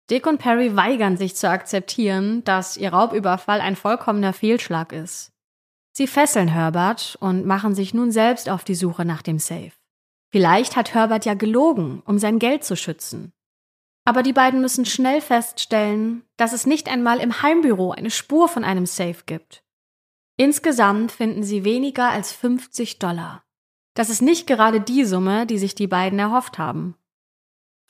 [0.09, 5.31] Dick und Perry weigern sich zu akzeptieren, dass ihr Raubüberfall ein vollkommener Fehlschlag ist.
[5.91, 9.71] Sie fesseln Herbert und machen sich nun selbst auf die Suche nach dem Safe.
[10.31, 13.31] Vielleicht hat Herbert ja gelogen, um sein Geld zu schützen.
[14.03, 18.63] Aber die beiden müssen schnell feststellen, dass es nicht einmal im Heimbüro eine Spur von
[18.63, 19.63] einem Safe gibt.
[20.35, 23.43] Insgesamt finden sie weniger als 50 Dollar.
[23.93, 26.95] Das ist nicht gerade die Summe, die sich die beiden erhofft haben.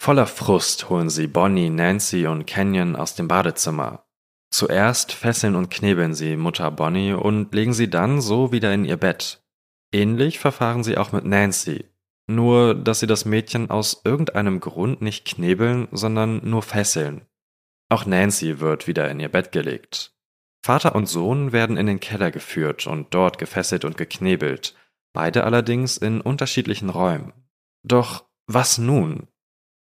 [0.04, 4.04] Voller Frust holen sie Bonnie, Nancy und Kenyon aus dem Badezimmer.
[4.52, 8.98] Zuerst fesseln und knebeln sie Mutter Bonnie und legen sie dann so wieder in ihr
[8.98, 9.42] Bett.
[9.94, 11.86] Ähnlich verfahren sie auch mit Nancy,
[12.28, 17.26] nur dass sie das Mädchen aus irgendeinem Grund nicht knebeln, sondern nur fesseln.
[17.88, 20.18] Auch Nancy wird wieder in ihr Bett gelegt.
[20.66, 24.76] Vater und Sohn werden in den Keller geführt und dort gefesselt und geknebelt,
[25.14, 27.32] beide allerdings in unterschiedlichen Räumen.
[27.84, 29.30] Doch was nun?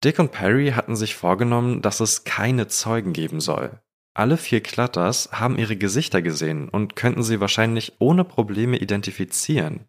[0.03, 3.79] Dick und Perry hatten sich vorgenommen, dass es keine Zeugen geben soll.
[4.13, 9.87] Alle vier Klatters haben ihre Gesichter gesehen und könnten sie wahrscheinlich ohne Probleme identifizieren.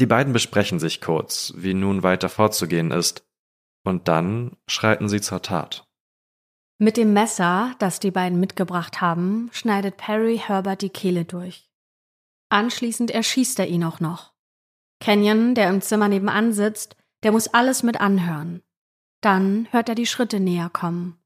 [0.00, 3.26] Die beiden besprechen sich kurz, wie nun weiter vorzugehen ist,
[3.84, 5.86] und dann schreiten sie zur Tat.
[6.78, 11.70] Mit dem Messer, das die beiden mitgebracht haben, schneidet Perry Herbert die Kehle durch.
[12.48, 14.32] Anschließend erschießt er ihn auch noch.
[15.00, 18.62] Kenyon, der im Zimmer nebenan sitzt, der muss alles mit anhören.
[19.22, 21.16] Dann hört er die Schritte näher kommen.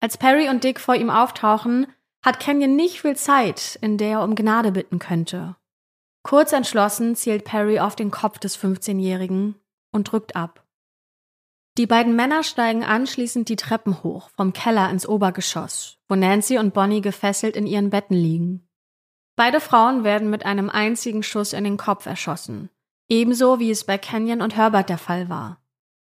[0.00, 1.86] Als Perry und Dick vor ihm auftauchen,
[2.24, 5.56] hat Kenyon nicht viel Zeit, in der er um Gnade bitten könnte.
[6.22, 9.56] Kurz entschlossen zielt Perry auf den Kopf des 15-Jährigen
[9.92, 10.64] und drückt ab.
[11.78, 16.74] Die beiden Männer steigen anschließend die Treppen hoch, vom Keller ins Obergeschoss, wo Nancy und
[16.74, 18.68] Bonnie gefesselt in ihren Betten liegen.
[19.36, 22.70] Beide Frauen werden mit einem einzigen Schuss in den Kopf erschossen,
[23.08, 25.60] ebenso wie es bei Kenyon und Herbert der Fall war.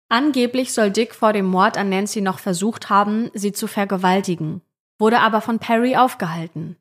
[0.09, 4.63] Angeblich soll Dick vor dem Mord an Nancy noch versucht haben, sie zu vergewaltigen,
[4.99, 6.77] wurde aber von Perry aufgehalten.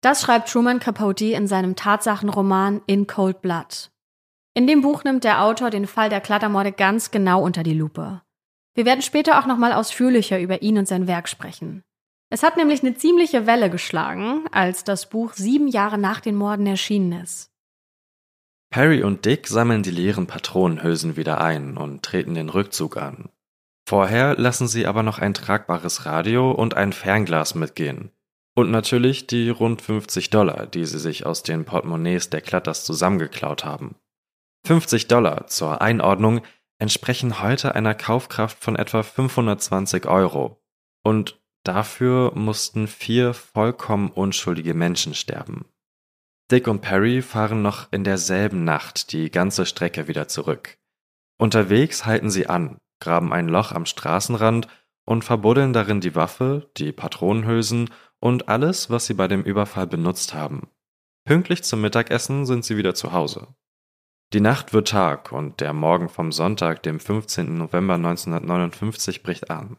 [0.00, 3.90] Das schreibt Truman Capote in seinem Tatsachenroman In Cold Blood.
[4.54, 8.22] In dem Buch nimmt der Autor den Fall der Klattermorde ganz genau unter die Lupe.
[8.74, 11.84] Wir werden später auch nochmal ausführlicher über ihn und sein Werk sprechen.
[12.30, 16.66] Es hat nämlich eine ziemliche Welle geschlagen, als das Buch sieben Jahre nach den Morden
[16.66, 17.53] erschienen ist.
[18.74, 23.28] Harry und Dick sammeln die leeren Patronenhülsen wieder ein und treten den Rückzug an.
[23.86, 28.10] Vorher lassen sie aber noch ein tragbares Radio und ein Fernglas mitgehen,
[28.56, 33.64] und natürlich die rund 50 Dollar, die sie sich aus den Portemonnaies der Klatters zusammengeklaut
[33.64, 33.96] haben.
[34.66, 36.40] 50 Dollar zur Einordnung
[36.78, 40.62] entsprechen heute einer Kaufkraft von etwa 520 Euro.
[41.02, 45.66] Und dafür mussten vier vollkommen unschuldige Menschen sterben.
[46.50, 50.76] Dick und Perry fahren noch in derselben Nacht die ganze Strecke wieder zurück.
[51.38, 54.68] Unterwegs halten sie an, graben ein Loch am Straßenrand
[55.06, 60.34] und verbuddeln darin die Waffe, die Patronenhülsen und alles, was sie bei dem Überfall benutzt
[60.34, 60.68] haben.
[61.26, 63.48] Pünktlich zum Mittagessen sind sie wieder zu Hause.
[64.32, 67.56] Die Nacht wird Tag und der Morgen vom Sonntag, dem 15.
[67.56, 69.78] November 1959, bricht an.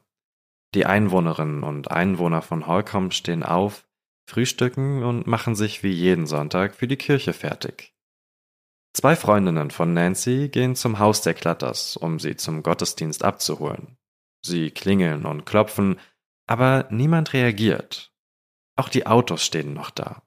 [0.74, 3.85] Die Einwohnerinnen und Einwohner von Holcomb stehen auf,
[4.26, 7.94] frühstücken und machen sich wie jeden Sonntag für die Kirche fertig.
[8.94, 13.98] Zwei Freundinnen von Nancy gehen zum Haus der Klatters, um sie zum Gottesdienst abzuholen.
[14.42, 16.00] Sie klingeln und klopfen,
[16.48, 18.14] aber niemand reagiert.
[18.78, 20.24] Auch die Autos stehen noch da.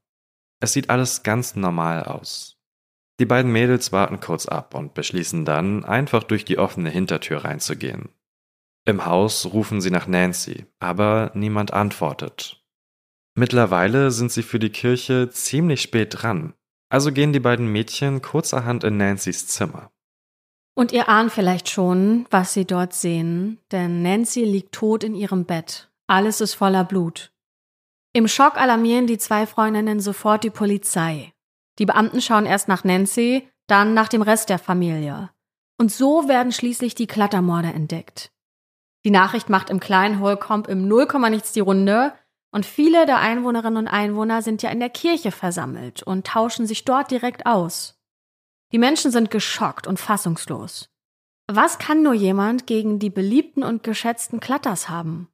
[0.61, 2.59] Es sieht alles ganz normal aus.
[3.21, 8.11] Die beiden Mädels warten kurz ab und beschließen dann, einfach durch die offene Hintertür reinzugehen.
[8.85, 12.58] Im Haus rufen sie nach Nancy, aber niemand antwortet.
[13.39, 16.55] Mittlerweile sind sie für die Kirche ziemlich spät dran,
[16.89, 19.93] also gehen die beiden Mädchen kurzerhand in Nancy's Zimmer.
[20.75, 25.45] Und ihr ahnt vielleicht schon, was sie dort sehen, denn Nancy liegt tot in ihrem
[25.45, 25.89] Bett.
[26.09, 27.31] Alles ist voller Blut.
[28.13, 31.33] Im Schock alarmieren die zwei Freundinnen sofort die Polizei.
[31.79, 35.31] Die Beamten schauen erst nach Nancy, dann nach dem Rest der Familie.
[35.79, 38.33] Und so werden schließlich die Klattermorde entdeckt.
[39.05, 42.15] Die Nachricht macht im kleinen Holcomb im Nullkommanichts die Runde
[42.51, 46.85] und viele der Einwohnerinnen und Einwohner sind ja in der Kirche versammelt und tauschen sich
[46.85, 47.99] dort direkt aus.
[48.73, 50.91] Die Menschen sind geschockt und fassungslos.
[51.47, 55.29] Was kann nur jemand gegen die beliebten und geschätzten Klatters haben?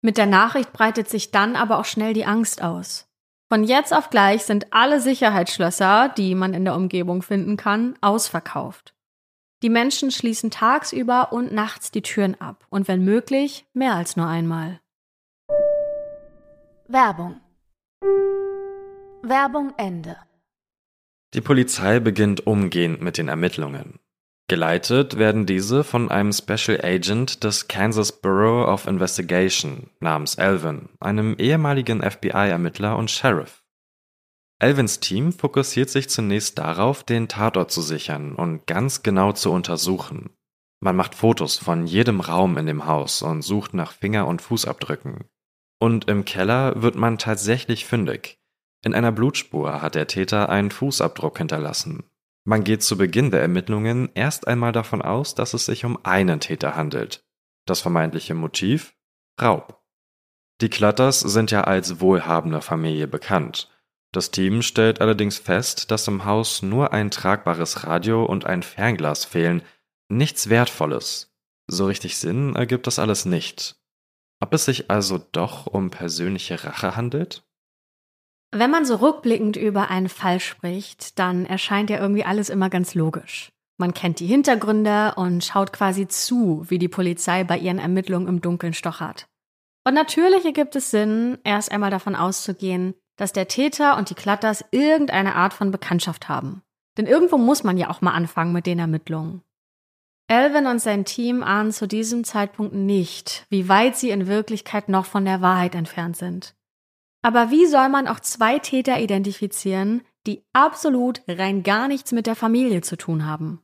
[0.00, 3.08] Mit der Nachricht breitet sich dann aber auch schnell die Angst aus.
[3.50, 8.94] Von jetzt auf gleich sind alle Sicherheitsschlösser, die man in der Umgebung finden kann, ausverkauft.
[9.62, 14.26] Die Menschen schließen tagsüber und nachts die Türen ab und wenn möglich mehr als nur
[14.26, 14.80] einmal.
[16.86, 17.40] Werbung.
[19.22, 20.18] Werbung Ende.
[21.32, 24.00] Die Polizei beginnt umgehend mit den Ermittlungen.
[24.48, 31.36] Geleitet werden diese von einem Special Agent des Kansas Bureau of Investigation namens Alvin, einem
[31.38, 33.64] ehemaligen FBI-Ermittler und Sheriff.
[34.58, 40.36] Alvins Team fokussiert sich zunächst darauf, den Tatort zu sichern und ganz genau zu untersuchen.
[40.80, 45.24] Man macht Fotos von jedem Raum in dem Haus und sucht nach Finger- und Fußabdrücken.
[45.78, 48.38] Und im Keller wird man tatsächlich fündig.
[48.84, 52.04] In einer Blutspur hat der Täter einen Fußabdruck hinterlassen.
[52.44, 56.40] Man geht zu Beginn der Ermittlungen erst einmal davon aus, dass es sich um einen
[56.40, 57.24] Täter handelt.
[57.64, 58.94] Das vermeintliche Motiv?
[59.40, 59.82] Raub.
[60.60, 63.70] Die Clutters sind ja als wohlhabende Familie bekannt.
[64.12, 69.24] Das Team stellt allerdings fest, dass im Haus nur ein tragbares Radio und ein Fernglas
[69.24, 69.62] fehlen,
[70.08, 71.34] nichts Wertvolles.
[71.66, 73.76] So richtig Sinn ergibt das alles nicht.
[74.44, 77.46] Ob es sich also doch um persönliche Rache handelt?
[78.52, 82.94] Wenn man so rückblickend über einen Fall spricht, dann erscheint ja irgendwie alles immer ganz
[82.94, 83.52] logisch.
[83.78, 88.42] Man kennt die Hintergründe und schaut quasi zu, wie die Polizei bei ihren Ermittlungen im
[88.42, 89.28] Dunkeln stochert.
[89.82, 94.62] Und natürlich ergibt es Sinn, erst einmal davon auszugehen, dass der Täter und die Klatters
[94.72, 96.60] irgendeine Art von Bekanntschaft haben.
[96.98, 99.40] Denn irgendwo muss man ja auch mal anfangen mit den Ermittlungen.
[100.26, 105.04] Alvin und sein Team ahnen zu diesem Zeitpunkt nicht, wie weit sie in Wirklichkeit noch
[105.04, 106.54] von der Wahrheit entfernt sind.
[107.22, 112.36] Aber wie soll man auch zwei Täter identifizieren, die absolut rein gar nichts mit der
[112.36, 113.60] Familie zu tun haben?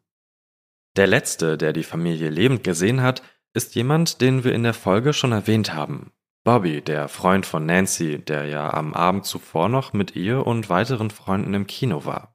[0.97, 3.23] Der letzte, der die Familie lebend gesehen hat,
[3.55, 6.13] ist jemand, den wir in der Folge schon erwähnt haben.
[6.45, 11.11] Bobby, der Freund von Nancy, der ja am Abend zuvor noch mit ihr und weiteren
[11.11, 12.35] Freunden im Kino war.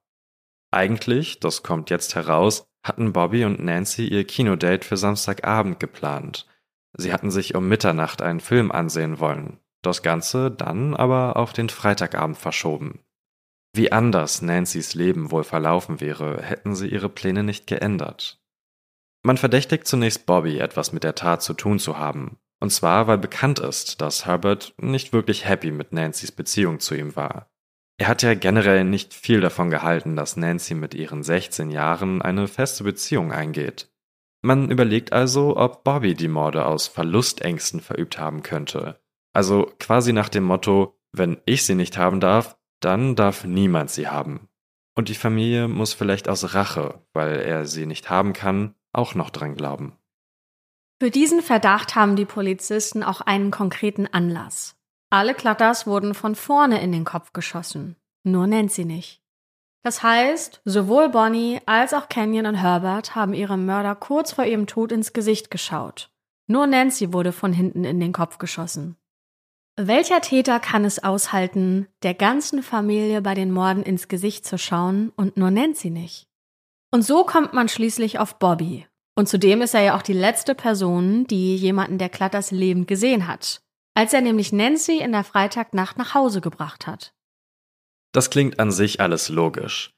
[0.71, 6.45] Eigentlich, das kommt jetzt heraus, hatten Bobby und Nancy ihr Kinodate für Samstagabend geplant.
[6.93, 11.67] Sie hatten sich um Mitternacht einen Film ansehen wollen, das Ganze dann aber auf den
[11.67, 12.99] Freitagabend verschoben.
[13.73, 18.39] Wie anders Nancy's Leben wohl verlaufen wäre, hätten sie ihre Pläne nicht geändert.
[19.23, 23.17] Man verdächtigt zunächst Bobby, etwas mit der Tat zu tun zu haben, und zwar weil
[23.17, 27.49] bekannt ist, dass Herbert nicht wirklich happy mit Nancy's Beziehung zu ihm war.
[27.97, 32.47] Er hat ja generell nicht viel davon gehalten, dass Nancy mit ihren 16 Jahren eine
[32.47, 33.89] feste Beziehung eingeht.
[34.41, 38.99] Man überlegt also, ob Bobby die Morde aus Verlustängsten verübt haben könnte.
[39.33, 44.07] Also quasi nach dem Motto, wenn ich sie nicht haben darf, dann darf niemand sie
[44.07, 44.49] haben.
[44.95, 49.29] Und die Familie muss vielleicht aus Rache, weil er sie nicht haben kann, auch noch
[49.29, 49.97] dran glauben.
[51.01, 54.74] Für diesen Verdacht haben die Polizisten auch einen konkreten Anlass.
[55.09, 57.95] Alle Klatters wurden von vorne in den Kopf geschossen.
[58.23, 59.21] Nur Nancy nicht.
[59.83, 64.65] Das heißt, sowohl Bonnie als auch Kenyon und Herbert haben ihrem Mörder kurz vor ihrem
[64.65, 66.09] Tod ins Gesicht geschaut.
[66.47, 68.97] Nur Nancy wurde von hinten in den Kopf geschossen.
[69.77, 75.11] Welcher Täter kann es aushalten, der ganzen Familie bei den Morden ins Gesicht zu schauen
[75.15, 76.27] und nur Nancy nicht?
[76.91, 78.87] Und so kommt man schließlich auf Bobby.
[79.15, 83.27] Und zudem ist er ja auch die letzte Person, die jemanden der Klatters lebend gesehen
[83.27, 83.61] hat
[83.95, 87.13] als er nämlich Nancy in der Freitagnacht nach Hause gebracht hat.
[88.11, 89.91] Das klingt an sich alles logisch.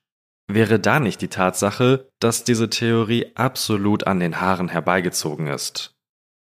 [0.50, 5.94] Wäre da nicht die Tatsache, dass diese Theorie absolut an den Haaren herbeigezogen ist?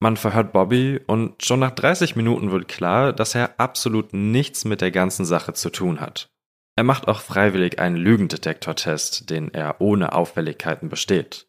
[0.01, 4.81] Man verhört Bobby und schon nach 30 Minuten wird klar, dass er absolut nichts mit
[4.81, 6.29] der ganzen Sache zu tun hat.
[6.75, 11.47] Er macht auch freiwillig einen Lügendetektortest, den er ohne Auffälligkeiten besteht.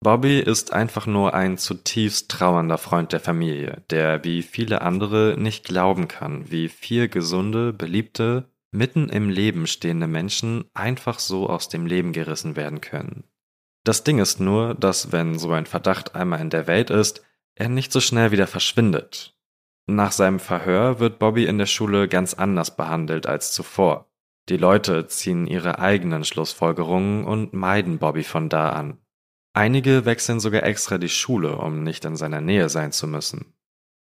[0.00, 5.64] Bobby ist einfach nur ein zutiefst trauernder Freund der Familie, der wie viele andere nicht
[5.64, 11.84] glauben kann, wie vier gesunde, beliebte, mitten im Leben stehende Menschen einfach so aus dem
[11.86, 13.24] Leben gerissen werden können.
[13.82, 17.24] Das Ding ist nur, dass wenn so ein Verdacht einmal in der Welt ist,
[17.56, 19.34] er nicht so schnell wieder verschwindet.
[19.88, 24.06] Nach seinem Verhör wird Bobby in der Schule ganz anders behandelt als zuvor.
[24.48, 28.98] Die Leute ziehen ihre eigenen Schlussfolgerungen und meiden Bobby von da an.
[29.52, 33.54] Einige wechseln sogar extra die Schule, um nicht in seiner Nähe sein zu müssen.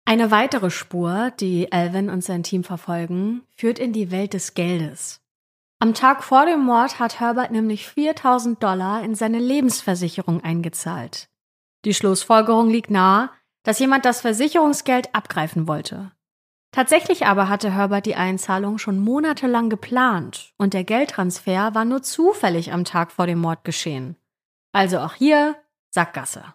[0.06, 5.22] Eine weitere Spur, die Alvin und sein Team verfolgen, führt in die Welt des Geldes.
[5.80, 11.30] Am Tag vor dem Mord hat Herbert nämlich 4000 Dollar in seine Lebensversicherung eingezahlt.
[11.86, 13.30] Die Schlussfolgerung liegt nahe,
[13.64, 16.12] dass jemand das Versicherungsgeld abgreifen wollte.
[16.72, 22.72] Tatsächlich aber hatte Herbert die Einzahlung schon monatelang geplant und der Geldtransfer war nur zufällig
[22.72, 24.16] am Tag vor dem Mord geschehen.
[24.78, 25.56] Also auch hier
[25.90, 26.54] Sackgasse.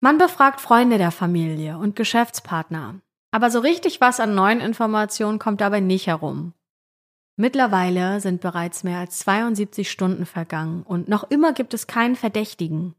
[0.00, 3.00] Man befragt Freunde der Familie und Geschäftspartner,
[3.30, 6.52] aber so richtig was an neuen Informationen kommt dabei nicht herum.
[7.36, 12.94] Mittlerweile sind bereits mehr als 72 Stunden vergangen und noch immer gibt es keinen Verdächtigen.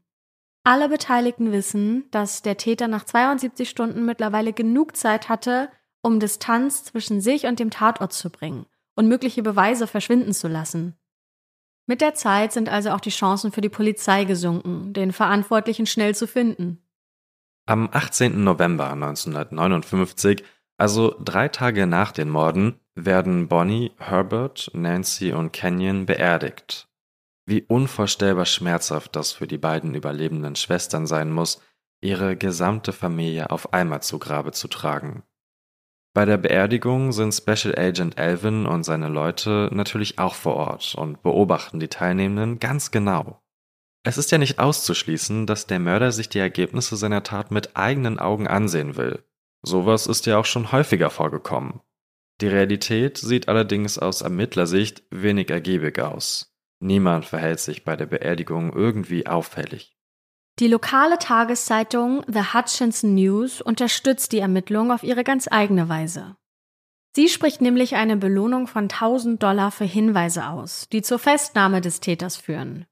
[0.64, 5.70] Alle Beteiligten wissen, dass der Täter nach 72 Stunden mittlerweile genug Zeit hatte,
[6.02, 10.98] um Distanz zwischen sich und dem Tatort zu bringen und mögliche Beweise verschwinden zu lassen.
[11.86, 16.14] Mit der Zeit sind also auch die Chancen für die Polizei gesunken, den Verantwortlichen schnell
[16.14, 16.78] zu finden.
[17.66, 18.42] Am 18.
[18.42, 20.44] November 1959,
[20.78, 26.88] also drei Tage nach den Morden, werden Bonnie, Herbert, Nancy und Kenyon beerdigt.
[27.46, 31.60] Wie unvorstellbar schmerzhaft das für die beiden überlebenden Schwestern sein muss,
[32.00, 35.22] ihre gesamte Familie auf einmal zu Grabe zu tragen.
[36.14, 41.22] Bei der Beerdigung sind Special Agent Alvin und seine Leute natürlich auch vor Ort und
[41.22, 43.42] beobachten die Teilnehmenden ganz genau.
[44.04, 48.18] Es ist ja nicht auszuschließen, dass der Mörder sich die Ergebnisse seiner Tat mit eigenen
[48.18, 49.24] Augen ansehen will.
[49.62, 51.80] Sowas ist ja auch schon häufiger vorgekommen.
[52.40, 56.52] Die Realität sieht allerdings aus Ermittlersicht wenig ergiebig aus.
[56.80, 59.91] Niemand verhält sich bei der Beerdigung irgendwie auffällig.
[60.62, 66.36] Die lokale Tageszeitung The Hutchinson News unterstützt die Ermittlung auf ihre ganz eigene Weise.
[67.16, 71.98] Sie spricht nämlich eine Belohnung von 1000 Dollar für Hinweise aus, die zur Festnahme des
[71.98, 72.86] Täters führen.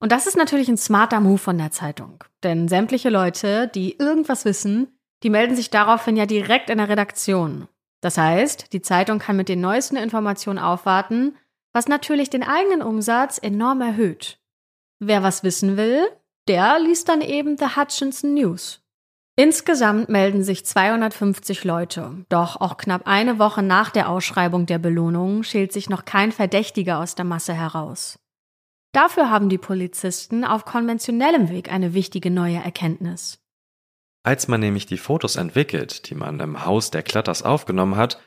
[0.00, 2.22] Und das ist natürlich ein smarter Move von der Zeitung.
[2.42, 4.88] Denn sämtliche Leute, die irgendwas wissen,
[5.22, 7.68] die melden sich daraufhin ja direkt in der Redaktion.
[8.02, 11.38] Das heißt, die Zeitung kann mit den neuesten Informationen aufwarten,
[11.72, 14.38] was natürlich den eigenen Umsatz enorm erhöht.
[14.98, 16.06] Wer was wissen will,
[16.48, 18.80] der liest dann eben The Hutchinson News.
[19.36, 25.42] Insgesamt melden sich 250 Leute, doch auch knapp eine Woche nach der Ausschreibung der Belohnung
[25.42, 28.18] schält sich noch kein Verdächtiger aus der Masse heraus.
[28.92, 33.40] Dafür haben die Polizisten auf konventionellem Weg eine wichtige neue Erkenntnis.
[34.22, 38.20] Als man nämlich die Fotos entwickelt, die man im Haus der Klatters aufgenommen hat,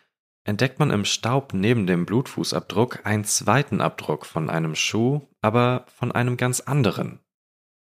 [0.43, 6.12] entdeckt man im Staub neben dem Blutfußabdruck einen zweiten Abdruck von einem Schuh, aber von
[6.12, 7.21] einem ganz anderen.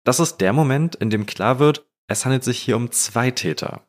[0.04, 3.86] Das ist der Moment, in dem klar wird, es handelt sich hier um zwei Täter.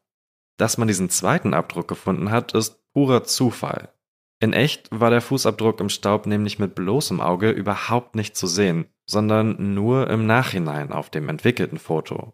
[0.58, 3.93] Dass man diesen zweiten Abdruck gefunden hat, ist purer Zufall.
[4.39, 8.86] In echt war der Fußabdruck im Staub nämlich mit bloßem Auge überhaupt nicht zu sehen,
[9.06, 12.34] sondern nur im Nachhinein auf dem entwickelten Foto.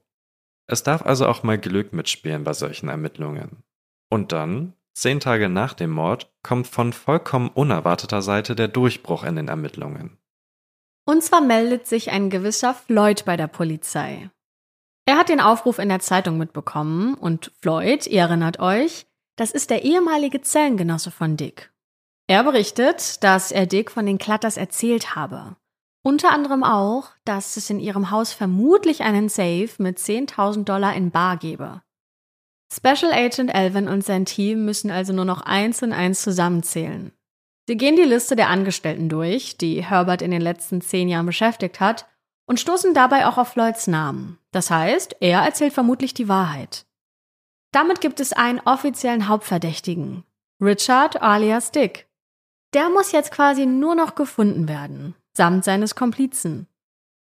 [0.68, 3.64] Es darf also auch mal Glück mitspielen bei solchen Ermittlungen.
[4.10, 9.36] Und dann, zehn Tage nach dem Mord, kommt von vollkommen unerwarteter Seite der Durchbruch in
[9.36, 10.18] den Ermittlungen.
[11.12, 14.30] Und zwar meldet sich ein gewisser Floyd bei der Polizei.
[15.06, 19.72] Er hat den Aufruf in der Zeitung mitbekommen und Floyd, ihr erinnert euch, das ist
[19.72, 21.74] der ehemalige Zellengenosse von Dick.
[22.28, 25.58] Er berichtet, dass er Dick von den Klatters erzählt habe.
[26.02, 31.12] Unter anderem auch, dass es in ihrem Haus vermutlich einen Safe mit 10.000 Dollar in
[31.12, 31.82] Bar gebe.
[32.74, 37.12] Special Agent Alvin und sein Team müssen also nur noch eins und eins zusammenzählen.
[37.72, 41.80] Sie gehen die Liste der Angestellten durch, die Herbert in den letzten zehn Jahren beschäftigt
[41.80, 42.06] hat,
[42.46, 44.38] und stoßen dabei auch auf Floyds Namen.
[44.52, 46.86] Das heißt, er erzählt vermutlich die Wahrheit.
[47.72, 50.26] Damit gibt es einen offiziellen Hauptverdächtigen,
[50.60, 52.10] Richard alias Dick.
[52.74, 56.68] Der muss jetzt quasi nur noch gefunden werden, samt seines Komplizen.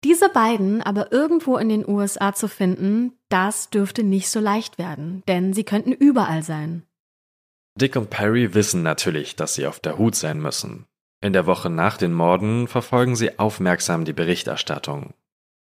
[0.05, 5.21] Diese beiden aber irgendwo in den USA zu finden, das dürfte nicht so leicht werden,
[5.27, 6.83] denn sie könnten überall sein.
[7.79, 10.85] Dick und Perry wissen natürlich, dass sie auf der Hut sein müssen.
[11.21, 15.13] In der Woche nach den Morden verfolgen sie aufmerksam die Berichterstattung.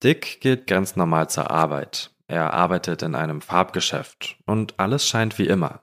[0.03, 2.11] Dick geht ganz normal zur Arbeit.
[2.27, 5.81] Er arbeitet in einem Farbgeschäft und alles scheint wie immer.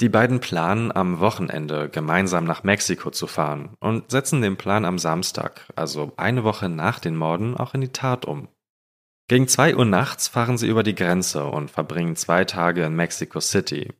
[0.00, 4.98] Die beiden planen am Wochenende gemeinsam nach Mexiko zu fahren und setzen den Plan am
[4.98, 8.48] Samstag, also eine Woche nach den Morden, auch in die Tat um.
[9.28, 13.40] Gegen zwei Uhr nachts fahren sie über die Grenze und verbringen zwei Tage in Mexico
[13.40, 13.92] City,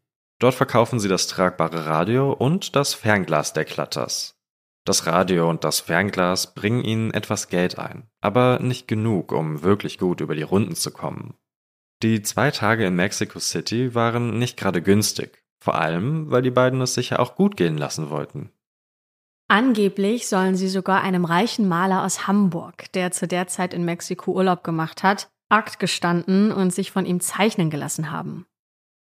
[0.43, 4.35] Dort verkaufen sie das tragbare Radio und das Fernglas der Klatters.
[4.85, 9.99] Das Radio und das Fernglas bringen ihnen etwas Geld ein, aber nicht genug, um wirklich
[10.01, 11.35] gut über die Runden zu kommen.
[12.03, 16.81] Die zwei Tage in Mexico City waren nicht gerade günstig, vor allem weil die beiden
[16.81, 18.51] es sicher auch gut gehen lassen wollten.
[19.47, 24.33] Angeblich sollen sie sogar einem reichen Maler aus Hamburg, der zu der Zeit in Mexiko
[24.33, 28.45] Urlaub gemacht hat, Akt gestanden und sich von ihm zeichnen gelassen haben.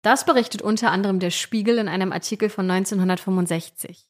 [0.03, 4.09] Das berichtet unter anderem der Spiegel in einem Artikel von 1965.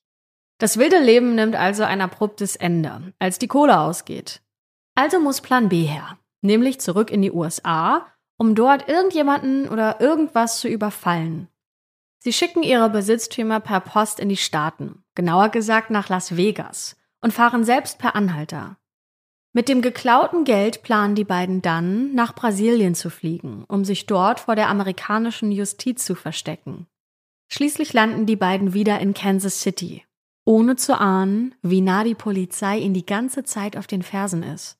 [0.59, 4.43] Das wilde Leben nimmt also ein abruptes Ende, als die Kohle ausgeht.
[4.95, 8.07] Also muss Plan B her, nämlich zurück in die USA
[8.41, 11.49] um dort irgendjemanden oder irgendwas zu überfallen.
[12.21, 17.35] Sie schicken ihre Besitztümer per Post in die Staaten, genauer gesagt nach Las Vegas, und
[17.35, 18.79] fahren selbst per Anhalter.
[19.53, 24.39] Mit dem geklauten Geld planen die beiden dann, nach Brasilien zu fliegen, um sich dort
[24.39, 26.87] vor der amerikanischen Justiz zu verstecken.
[27.53, 30.05] Schließlich landen die beiden wieder in Kansas City,
[30.45, 34.79] ohne zu ahnen, wie nah die Polizei ihnen die ganze Zeit auf den Fersen ist.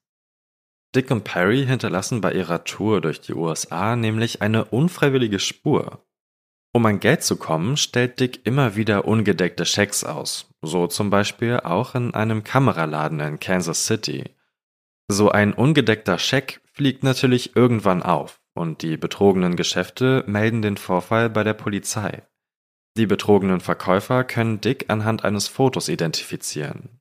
[0.95, 6.05] Dick und Perry hinterlassen bei ihrer Tour durch die USA nämlich eine unfreiwillige Spur.
[6.73, 11.59] Um an Geld zu kommen, stellt Dick immer wieder ungedeckte Schecks aus, so zum Beispiel
[11.59, 14.25] auch in einem Kameraladen in Kansas City.
[15.13, 21.29] So ein ungedeckter Scheck fliegt natürlich irgendwann auf und die betrogenen Geschäfte melden den Vorfall
[21.29, 22.23] bei der Polizei.
[22.97, 27.01] Die betrogenen Verkäufer können Dick anhand eines Fotos identifizieren.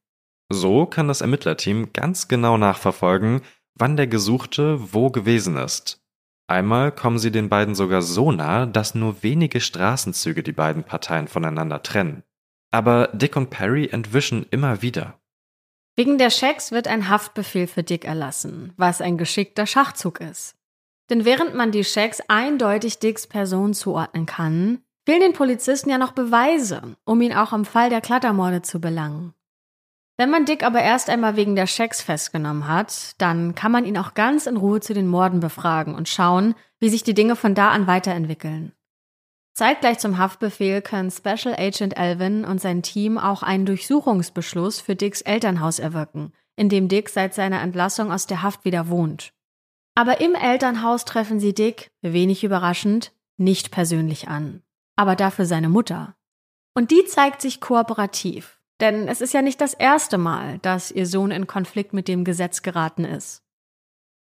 [0.51, 3.41] So kann das Ermittlerteam ganz genau nachverfolgen,
[3.75, 6.01] wann der Gesuchte wo gewesen ist.
[6.47, 11.27] Einmal kommen sie den beiden sogar so nah, dass nur wenige Straßenzüge die beiden Parteien
[11.27, 12.23] voneinander trennen.
[12.71, 15.18] Aber Dick und Perry entwischen immer wieder.
[15.99, 20.55] Wegen der Schecks wird ein Haftbefehl für Dick erlassen, was ein geschickter Schachzug ist.
[21.09, 26.13] Denn während man die Schecks eindeutig Dicks Person zuordnen kann, fehlen den Polizisten ja noch
[26.13, 29.33] Beweise, um ihn auch am Fall der Klettermorde zu belangen.
[30.15, 33.97] Wenn man Dick aber erst einmal wegen der Schecks festgenommen hat, dann kann man ihn
[33.97, 37.55] auch ganz in Ruhe zu den Morden befragen und schauen, wie sich die Dinge von
[37.55, 38.71] da an weiterentwickeln.
[39.59, 45.19] Zeitgleich zum Haftbefehl können Special Agent Alvin und sein Team auch einen Durchsuchungsbeschluss für Dicks
[45.19, 49.33] Elternhaus erwirken, in dem Dick seit seiner Entlassung aus der Haft wieder wohnt.
[49.95, 54.63] Aber im Elternhaus treffen sie Dick, wenig überraschend, nicht persönlich an,
[54.95, 56.15] aber dafür seine Mutter.
[56.73, 61.05] Und die zeigt sich kooperativ denn es ist ja nicht das erste Mal, dass ihr
[61.05, 63.43] Sohn in Konflikt mit dem Gesetz geraten ist.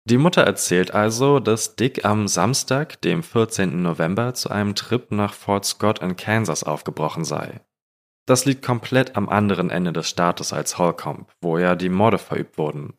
[0.05, 3.81] Die Mutter erzählt also, dass Dick am Samstag, dem 14.
[3.81, 7.61] November, zu einem Trip nach Fort Scott in Kansas aufgebrochen sei.
[8.25, 12.57] Das liegt komplett am anderen Ende des Staates als Holcomb, wo ja die Morde verübt
[12.57, 12.93] wurden.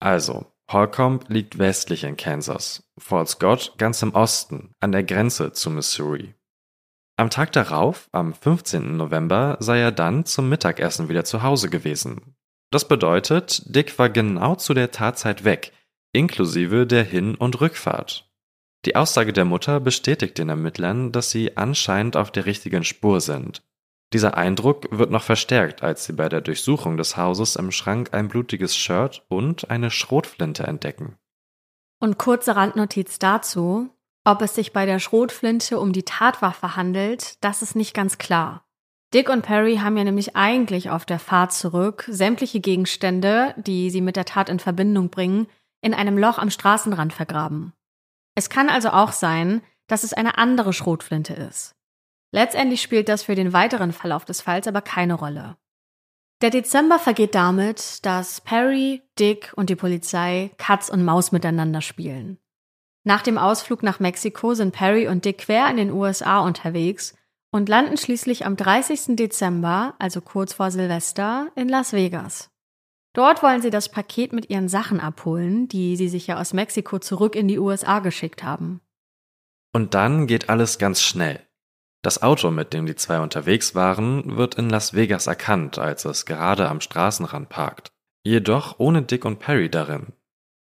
[0.00, 5.70] Also, Holcomb liegt westlich in Kansas, Fort Scott ganz im Osten, an der Grenze zu
[5.70, 6.34] Missouri.
[7.16, 8.96] Am Tag darauf, am 15.
[8.96, 12.36] November, sei er dann zum Mittagessen wieder zu Hause gewesen.
[12.70, 15.72] Das bedeutet, Dick war genau zu der Tatzeit weg,
[16.12, 18.30] inklusive der Hin- und Rückfahrt.
[18.84, 23.62] Die Aussage der Mutter bestätigt den Ermittlern, dass sie anscheinend auf der richtigen Spur sind.
[24.12, 28.28] Dieser Eindruck wird noch verstärkt, als sie bei der Durchsuchung des Hauses im Schrank ein
[28.28, 31.16] blutiges Shirt und eine Schrotflinte entdecken.
[32.00, 33.90] Und kurze Randnotiz dazu.
[34.24, 38.64] Ob es sich bei der Schrotflinte um die Tatwaffe handelt, das ist nicht ganz klar.
[39.14, 44.02] Dick und Perry haben ja nämlich eigentlich auf der Fahrt zurück sämtliche Gegenstände, die sie
[44.02, 45.46] mit der Tat in Verbindung bringen,
[45.80, 47.72] in einem Loch am Straßenrand vergraben.
[48.34, 51.74] Es kann also auch sein, dass es eine andere Schrotflinte ist.
[52.30, 55.56] Letztendlich spielt das für den weiteren Verlauf des Falls aber keine Rolle.
[56.40, 62.38] Der Dezember vergeht damit, dass Perry, Dick und die Polizei Katz und Maus miteinander spielen.
[63.04, 67.16] Nach dem Ausflug nach Mexiko sind Perry und Dick quer in den USA unterwegs
[67.50, 69.16] und landen schließlich am 30.
[69.16, 72.50] Dezember, also kurz vor Silvester, in Las Vegas.
[73.18, 77.00] Dort wollen sie das Paket mit ihren Sachen abholen, die sie sich ja aus Mexiko
[77.00, 78.80] zurück in die USA geschickt haben.
[79.74, 81.40] Und dann geht alles ganz schnell.
[82.00, 86.26] Das Auto, mit dem die zwei unterwegs waren, wird in Las Vegas erkannt, als es
[86.26, 87.90] gerade am Straßenrand parkt.
[88.22, 90.12] Jedoch ohne Dick und Perry darin.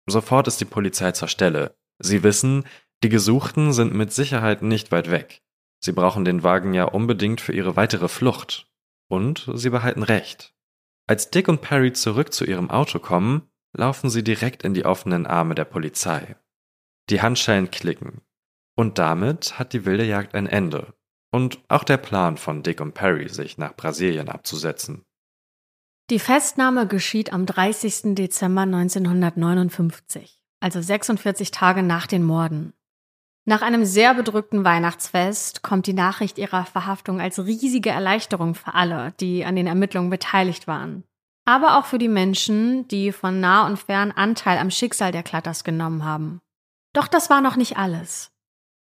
[0.07, 2.65] Sofort ist die Polizei zur Stelle, Sie wissen,
[3.03, 5.43] die Gesuchten sind mit Sicherheit nicht weit weg.
[5.81, 8.67] Sie brauchen den Wagen ja unbedingt für ihre weitere Flucht.
[9.09, 10.56] Und sie behalten recht.
[11.07, 15.27] Als Dick und Perry zurück zu ihrem Auto kommen, laufen sie direkt in die offenen
[15.27, 16.37] Arme der Polizei.
[17.11, 18.23] Die Handschellen klicken.
[18.75, 20.95] Und damit hat die wilde Jagd ein Ende.
[21.31, 25.05] Und auch der Plan von Dick und Perry, sich nach Brasilien abzusetzen.
[26.11, 28.15] Die Festnahme geschieht am 30.
[28.15, 32.73] Dezember 1959 also 46 Tage nach den Morden.
[33.49, 39.13] Nach einem sehr bedrückten Weihnachtsfest kommt die Nachricht ihrer Verhaftung als riesige Erleichterung für alle,
[39.21, 41.05] die an den Ermittlungen beteiligt waren.
[41.45, 45.63] Aber auch für die Menschen, die von nah und fern Anteil am Schicksal der Klatters
[45.63, 46.41] genommen haben.
[46.93, 48.33] Doch das war noch nicht alles.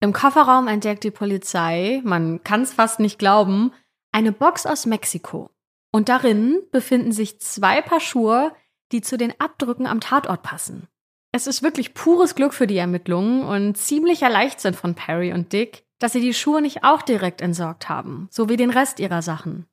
[0.00, 3.70] Im Kofferraum entdeckt die Polizei, man kann es fast nicht glauben,
[4.12, 5.50] eine Box aus Mexiko.
[5.92, 8.52] Und darin befinden sich zwei Paar Schuhe,
[8.92, 10.88] die zu den Abdrücken am Tatort passen.
[11.34, 15.82] Es ist wirklich pures Glück für die Ermittlungen und ziemlicher Leichtsinn von Perry und Dick,
[15.98, 19.66] dass sie die Schuhe nicht auch direkt entsorgt haben, so wie den Rest ihrer Sachen.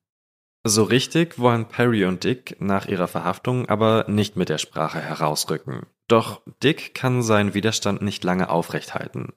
[0.64, 5.86] So richtig wollen Perry und Dick nach ihrer Verhaftung aber nicht mit der Sprache herausrücken.
[6.08, 9.34] Doch Dick kann seinen Widerstand nicht lange aufrechthalten.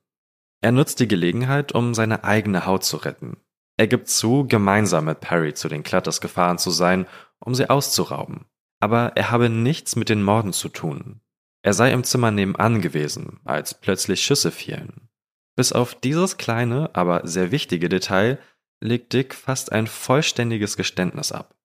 [0.63, 3.37] Er nutzt die Gelegenheit, um seine eigene Haut zu retten.
[3.77, 7.07] Er gibt zu, gemeinsam mit Perry zu den Clutters gefahren zu sein,
[7.39, 8.47] um sie auszurauben.
[8.81, 11.21] Aber er habe nichts mit den Morden zu tun.
[11.65, 15.09] Er sei im Zimmer nebenan gewesen, als plötzlich Schüsse fielen.
[15.57, 18.39] Bis auf dieses kleine, aber sehr wichtige Detail
[18.81, 21.57] legt Dick fast ein vollständiges Geständnis ab.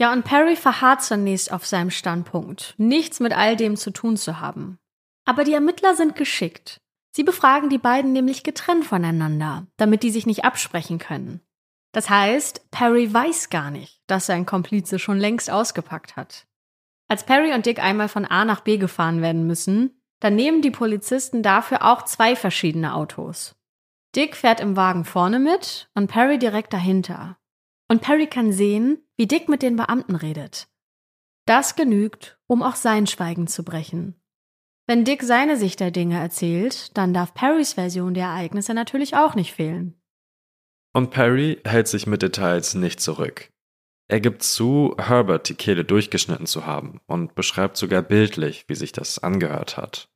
[0.00, 4.40] Ja, und Perry verharrt zunächst auf seinem Standpunkt, nichts mit all dem zu tun zu
[4.40, 4.78] haben.
[5.24, 6.80] Aber die Ermittler sind geschickt.
[7.14, 11.40] Sie befragen die beiden nämlich getrennt voneinander, damit die sich nicht absprechen können.
[11.92, 16.48] Das heißt, Perry weiß gar nicht, dass sein Komplize schon längst ausgepackt hat.
[17.10, 20.70] Als Perry und Dick einmal von A nach B gefahren werden müssen, dann nehmen die
[20.70, 23.56] Polizisten dafür auch zwei verschiedene Autos.
[24.14, 27.36] Dick fährt im Wagen vorne mit und Perry direkt dahinter.
[27.88, 30.68] Und Perry kann sehen, wie Dick mit den Beamten redet.
[31.46, 34.14] Das genügt, um auch sein Schweigen zu brechen.
[34.86, 39.34] Wenn Dick seine Sicht der Dinge erzählt, dann darf Perrys Version der Ereignisse natürlich auch
[39.34, 40.00] nicht fehlen.
[40.92, 43.50] Und Perry hält sich mit Details nicht zurück.
[44.10, 48.90] Er gibt zu, Herbert die Kehle durchgeschnitten zu haben und beschreibt sogar bildlich, wie sich
[48.90, 50.08] das angehört hat.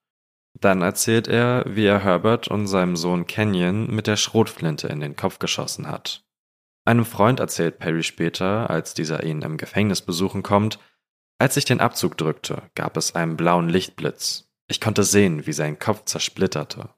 [0.58, 5.14] Dann erzählt er, wie er Herbert und seinem Sohn Kenyon mit der Schrotflinte in den
[5.14, 6.24] Kopf geschossen hat.
[6.84, 10.80] Einem Freund erzählt Perry später, als dieser ihn im Gefängnis besuchen kommt,
[11.38, 14.50] als ich den Abzug drückte, gab es einen blauen Lichtblitz.
[14.66, 16.88] Ich konnte sehen, wie sein Kopf zersplitterte.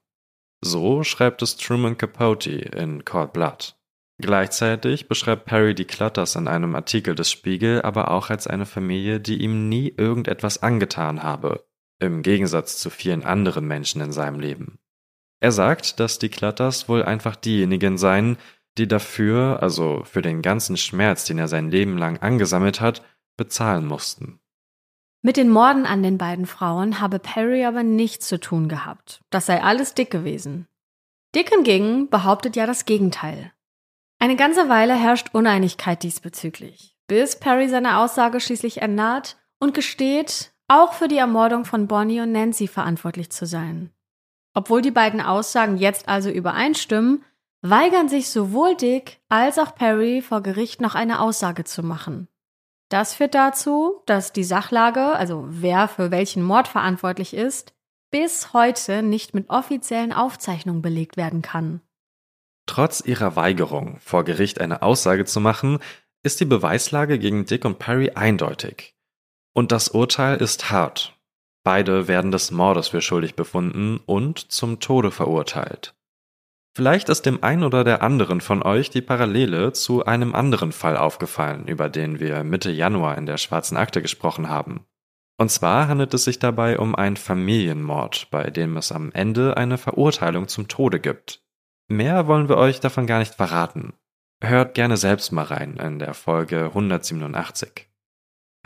[0.62, 3.75] So schreibt es Truman Capote in Cold Blood.
[4.18, 9.20] Gleichzeitig beschreibt Perry die Clutters in einem Artikel des Spiegel aber auch als eine Familie,
[9.20, 11.66] die ihm nie irgendetwas angetan habe,
[11.98, 14.78] im Gegensatz zu vielen anderen Menschen in seinem Leben.
[15.40, 18.38] Er sagt, dass die Clutters wohl einfach diejenigen seien,
[18.78, 23.02] die dafür, also für den ganzen Schmerz, den er sein Leben lang angesammelt hat,
[23.36, 24.40] bezahlen mussten.
[25.22, 29.20] Mit den Morden an den beiden Frauen habe Perry aber nichts zu tun gehabt.
[29.30, 30.66] Das sei alles Dick gewesen.
[31.34, 33.52] Dick hingegen behauptet ja das Gegenteil.
[34.18, 40.94] Eine ganze Weile herrscht Uneinigkeit diesbezüglich, bis Perry seine Aussage schließlich ändert und gesteht, auch
[40.94, 43.90] für die Ermordung von Bonnie und Nancy verantwortlich zu sein.
[44.54, 47.24] Obwohl die beiden Aussagen jetzt also übereinstimmen,
[47.60, 52.28] weigern sich sowohl Dick als auch Perry vor Gericht noch eine Aussage zu machen.
[52.88, 57.74] Das führt dazu, dass die Sachlage, also wer für welchen Mord verantwortlich ist,
[58.10, 61.80] bis heute nicht mit offiziellen Aufzeichnungen belegt werden kann.
[62.66, 65.78] Trotz ihrer Weigerung, vor Gericht eine Aussage zu machen,
[66.22, 68.96] ist die Beweislage gegen Dick und Perry eindeutig.
[69.54, 71.16] Und das Urteil ist hart.
[71.64, 75.94] Beide werden des Mordes für schuldig befunden und zum Tode verurteilt.
[76.76, 80.96] Vielleicht ist dem einen oder der anderen von euch die Parallele zu einem anderen Fall
[80.96, 84.84] aufgefallen, über den wir Mitte Januar in der Schwarzen Akte gesprochen haben.
[85.38, 89.78] Und zwar handelt es sich dabei um einen Familienmord, bei dem es am Ende eine
[89.78, 91.45] Verurteilung zum Tode gibt.
[91.88, 93.94] Mehr wollen wir euch davon gar nicht verraten.
[94.42, 97.88] Hört gerne selbst mal rein in der Folge 187.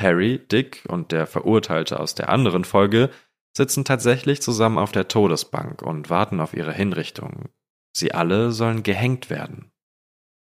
[0.01, 3.11] Harry, Dick und der Verurteilte aus der anderen Folge
[3.57, 7.51] sitzen tatsächlich zusammen auf der Todesbank und warten auf ihre Hinrichtung.
[7.95, 9.71] Sie alle sollen gehängt werden.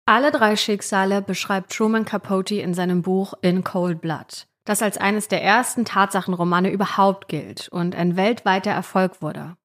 [0.05, 5.28] Alle drei Schicksale beschreibt Truman Capote in seinem Buch In Cold Blood, das als eines
[5.28, 9.57] der ersten Tatsachenromane überhaupt gilt und ein weltweiter Erfolg wurde.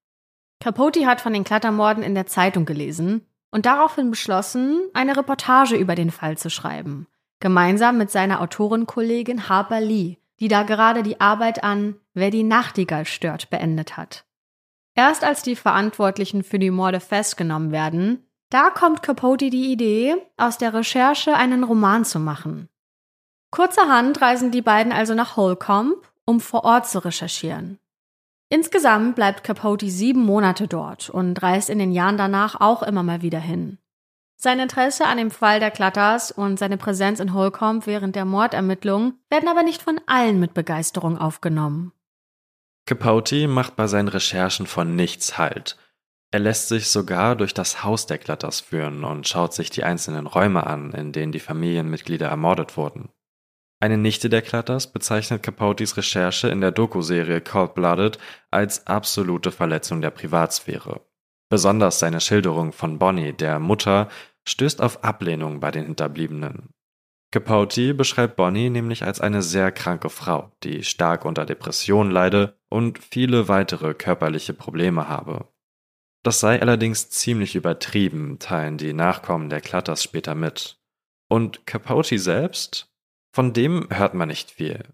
[0.62, 5.96] Capote hat von den Klettermorden in der Zeitung gelesen und daraufhin beschlossen, eine Reportage über
[5.96, 7.08] den Fall zu schreiben,
[7.40, 13.06] gemeinsam mit seiner Autorenkollegin Harper Lee, die da gerade die Arbeit an Wer die Nachtigall
[13.06, 14.24] stört beendet hat.
[14.94, 20.58] Erst als die Verantwortlichen für die Morde festgenommen werden, da kommt Capote die Idee, aus
[20.58, 22.68] der Recherche einen Roman zu machen.
[23.50, 27.80] Kurzerhand reisen die beiden also nach Holcomb, um vor Ort zu recherchieren.
[28.53, 33.22] Insgesamt bleibt Capote sieben Monate dort und reist in den Jahren danach auch immer mal
[33.22, 33.78] wieder hin.
[34.36, 39.14] Sein Interesse an dem Fall der Klatters und seine Präsenz in Holcomb während der Mordermittlungen
[39.30, 41.92] werden aber nicht von allen mit Begeisterung aufgenommen.
[42.84, 45.78] Capote macht bei seinen Recherchen von nichts Halt.
[46.30, 50.26] Er lässt sich sogar durch das Haus der Glatters führen und schaut sich die einzelnen
[50.26, 53.09] Räume an, in denen die Familienmitglieder ermordet wurden.
[53.82, 58.16] Eine Nichte der Klatters bezeichnet Capotes Recherche in der Doku-Serie Cold Blooded
[58.52, 61.00] als absolute Verletzung der Privatsphäre.
[61.48, 64.08] Besonders seine Schilderung von Bonnie, der Mutter,
[64.46, 66.68] stößt auf Ablehnung bei den Hinterbliebenen.
[67.32, 73.00] Capote beschreibt Bonnie nämlich als eine sehr kranke Frau, die stark unter Depressionen leide und
[73.00, 75.48] viele weitere körperliche Probleme habe.
[76.22, 80.78] Das sei allerdings ziemlich übertrieben, teilen die Nachkommen der Klatters später mit.
[81.28, 82.91] Und Capote selbst?
[83.32, 84.84] Von dem hört man nicht viel.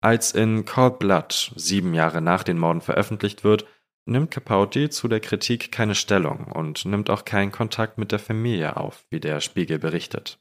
[0.00, 3.66] Als in Cold Blood sieben Jahre nach den Morden veröffentlicht wird,
[4.06, 8.76] nimmt Capote zu der Kritik keine Stellung und nimmt auch keinen Kontakt mit der Familie
[8.76, 10.38] auf, wie der Spiegel berichtet.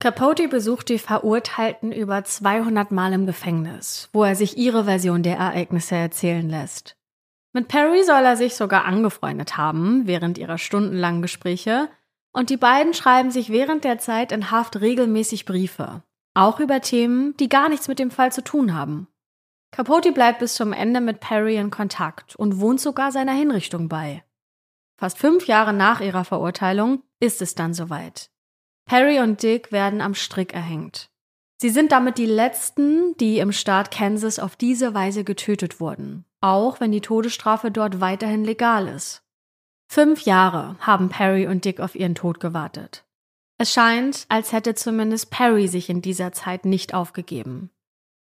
[0.00, 5.38] Capote besucht die Verurteilten über 200 Mal im Gefängnis, wo er sich ihre Version der
[5.38, 6.98] Ereignisse erzählen lässt.
[7.54, 11.88] Mit Perry soll er sich sogar angefreundet haben während ihrer stundenlangen Gespräche,
[12.32, 16.02] und die beiden schreiben sich während der Zeit in Haft regelmäßig Briefe,
[16.34, 19.08] auch über Themen, die gar nichts mit dem Fall zu tun haben.
[19.70, 24.22] Capote bleibt bis zum Ende mit Perry in Kontakt und wohnt sogar seiner Hinrichtung bei.
[24.96, 28.30] Fast fünf Jahre nach ihrer Verurteilung ist es dann soweit.
[28.86, 31.10] Perry und Dick werden am Strick erhängt.
[31.56, 36.80] Sie sind damit die letzten, die im Staat Kansas auf diese Weise getötet wurden, auch
[36.80, 39.22] wenn die Todesstrafe dort weiterhin legal ist.
[39.88, 43.04] Fünf Jahre haben Perry und Dick auf ihren Tod gewartet.
[43.58, 47.70] Es scheint, als hätte zumindest Perry sich in dieser Zeit nicht aufgegeben.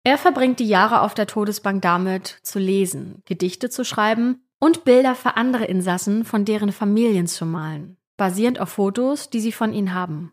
[0.04, 5.16] Er verbringt die Jahre auf der Todesbank damit, zu lesen, Gedichte zu schreiben und Bilder
[5.16, 9.94] für andere Insassen von deren Familien zu malen, basierend auf Fotos, die sie von ihnen
[9.94, 10.32] haben.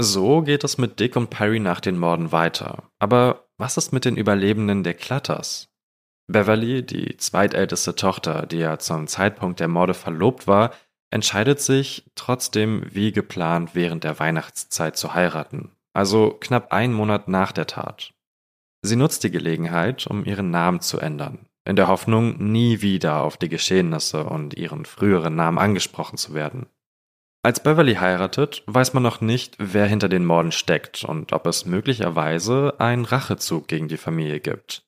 [0.00, 2.90] So geht es mit Dick und Perry nach den Morden weiter.
[2.98, 5.68] Aber was ist mit den Überlebenden der Clutters?
[6.26, 10.72] Beverly, die zweitälteste Tochter, die ja zum Zeitpunkt der Morde verlobt war,
[11.10, 17.52] entscheidet sich trotzdem wie geplant während der Weihnachtszeit zu heiraten, also knapp einen Monat nach
[17.52, 18.12] der Tat.
[18.82, 23.36] Sie nutzt die Gelegenheit, um ihren Namen zu ändern, in der Hoffnung, nie wieder auf
[23.36, 26.66] die Geschehnisse und ihren früheren Namen angesprochen zu werden.
[27.42, 31.64] Als Beverly heiratet, weiß man noch nicht, wer hinter den Morden steckt und ob es
[31.64, 34.84] möglicherweise einen Rachezug gegen die Familie gibt.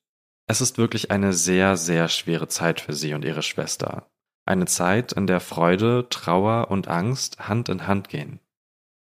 [0.47, 4.07] Es ist wirklich eine sehr, sehr schwere Zeit für sie und ihre Schwester.
[4.45, 8.39] Eine Zeit, in der Freude, Trauer und Angst Hand in Hand gehen.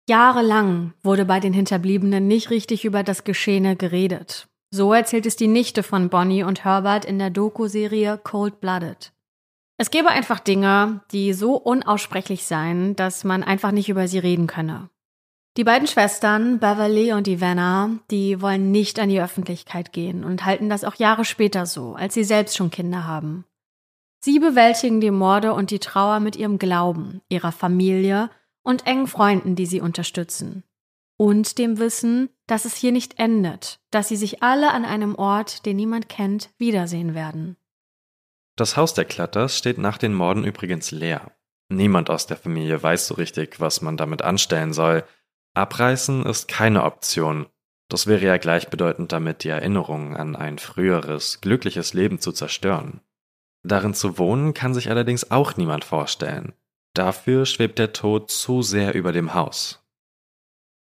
[0.08, 4.48] Jahrelang wurde bei den Hinterbliebenen nicht richtig über das Geschehene geredet.
[4.70, 9.12] So erzählt es die Nichte von Bonnie und Herbert in der Doku-Serie Cold Blooded.
[9.78, 14.46] Es gäbe einfach Dinge, die so unaussprechlich seien, dass man einfach nicht über sie reden
[14.46, 14.90] könne.
[15.56, 20.70] Die beiden Schwestern, Beverly und Ivana, die wollen nicht an die Öffentlichkeit gehen und halten
[20.70, 23.44] das auch Jahre später so, als sie selbst schon Kinder haben.
[24.24, 28.30] Sie bewältigen die Morde und die Trauer mit ihrem Glauben, ihrer Familie
[28.62, 30.62] und engen Freunden, die sie unterstützen.
[31.16, 35.66] Und dem Wissen, dass es hier nicht endet, dass sie sich alle an einem Ort,
[35.66, 37.56] den niemand kennt, wiedersehen werden.
[38.54, 41.32] Das Haus der Klatters steht nach den Morden übrigens leer.
[41.68, 45.02] Niemand aus der Familie weiß so richtig, was man damit anstellen soll.
[45.54, 47.46] Abreißen ist keine Option.
[47.88, 53.00] Das wäre ja gleichbedeutend damit, die Erinnerungen an ein früheres, glückliches Leben zu zerstören.
[53.62, 56.52] Darin zu wohnen kann sich allerdings auch niemand vorstellen.
[56.94, 59.82] Dafür schwebt der Tod zu sehr über dem Haus.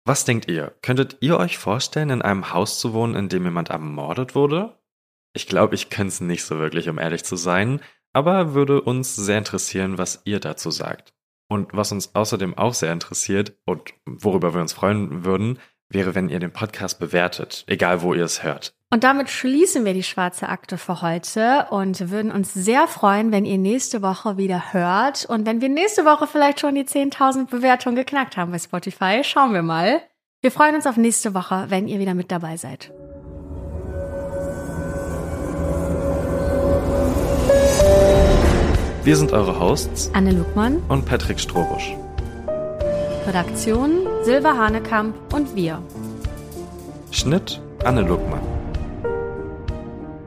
[0.05, 0.75] Was denkt ihr?
[0.83, 4.79] Könntet ihr euch vorstellen, in einem Haus zu wohnen, in dem jemand ermordet wurde?
[5.33, 7.81] Ich glaube, ich könnte es nicht so wirklich, um ehrlich zu sein,
[8.13, 11.15] aber würde uns sehr interessieren, was ihr dazu sagt.
[11.49, 15.59] Und was uns außerdem auch sehr interessiert und worüber wir uns freuen würden,
[15.89, 18.75] wäre, wenn ihr den Podcast bewertet, egal wo ihr es hört.
[18.93, 23.45] Und damit schließen wir die schwarze Akte für heute und würden uns sehr freuen, wenn
[23.45, 27.95] ihr nächste Woche wieder hört und wenn wir nächste Woche vielleicht schon die 10.000 Bewertungen
[27.95, 29.23] geknackt haben bei Spotify.
[29.23, 30.01] Schauen wir mal.
[30.41, 32.91] Wir freuen uns auf nächste Woche, wenn ihr wieder mit dabei seid.
[39.05, 41.95] Wir sind eure Hosts Anne Luckmann und Patrick Strobusch.
[43.25, 45.81] Redaktion Silva Hanekamp und wir.
[47.13, 48.60] Schnitt Anne Luckmann.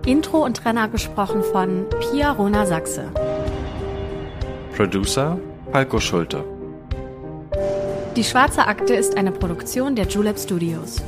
[0.05, 3.05] Intro und Trenner gesprochen von Pia Rona Sachse.
[4.75, 5.37] Producer
[5.71, 6.43] Falco Schulte.
[8.17, 11.01] Die Schwarze Akte ist eine Produktion der Julep Studios.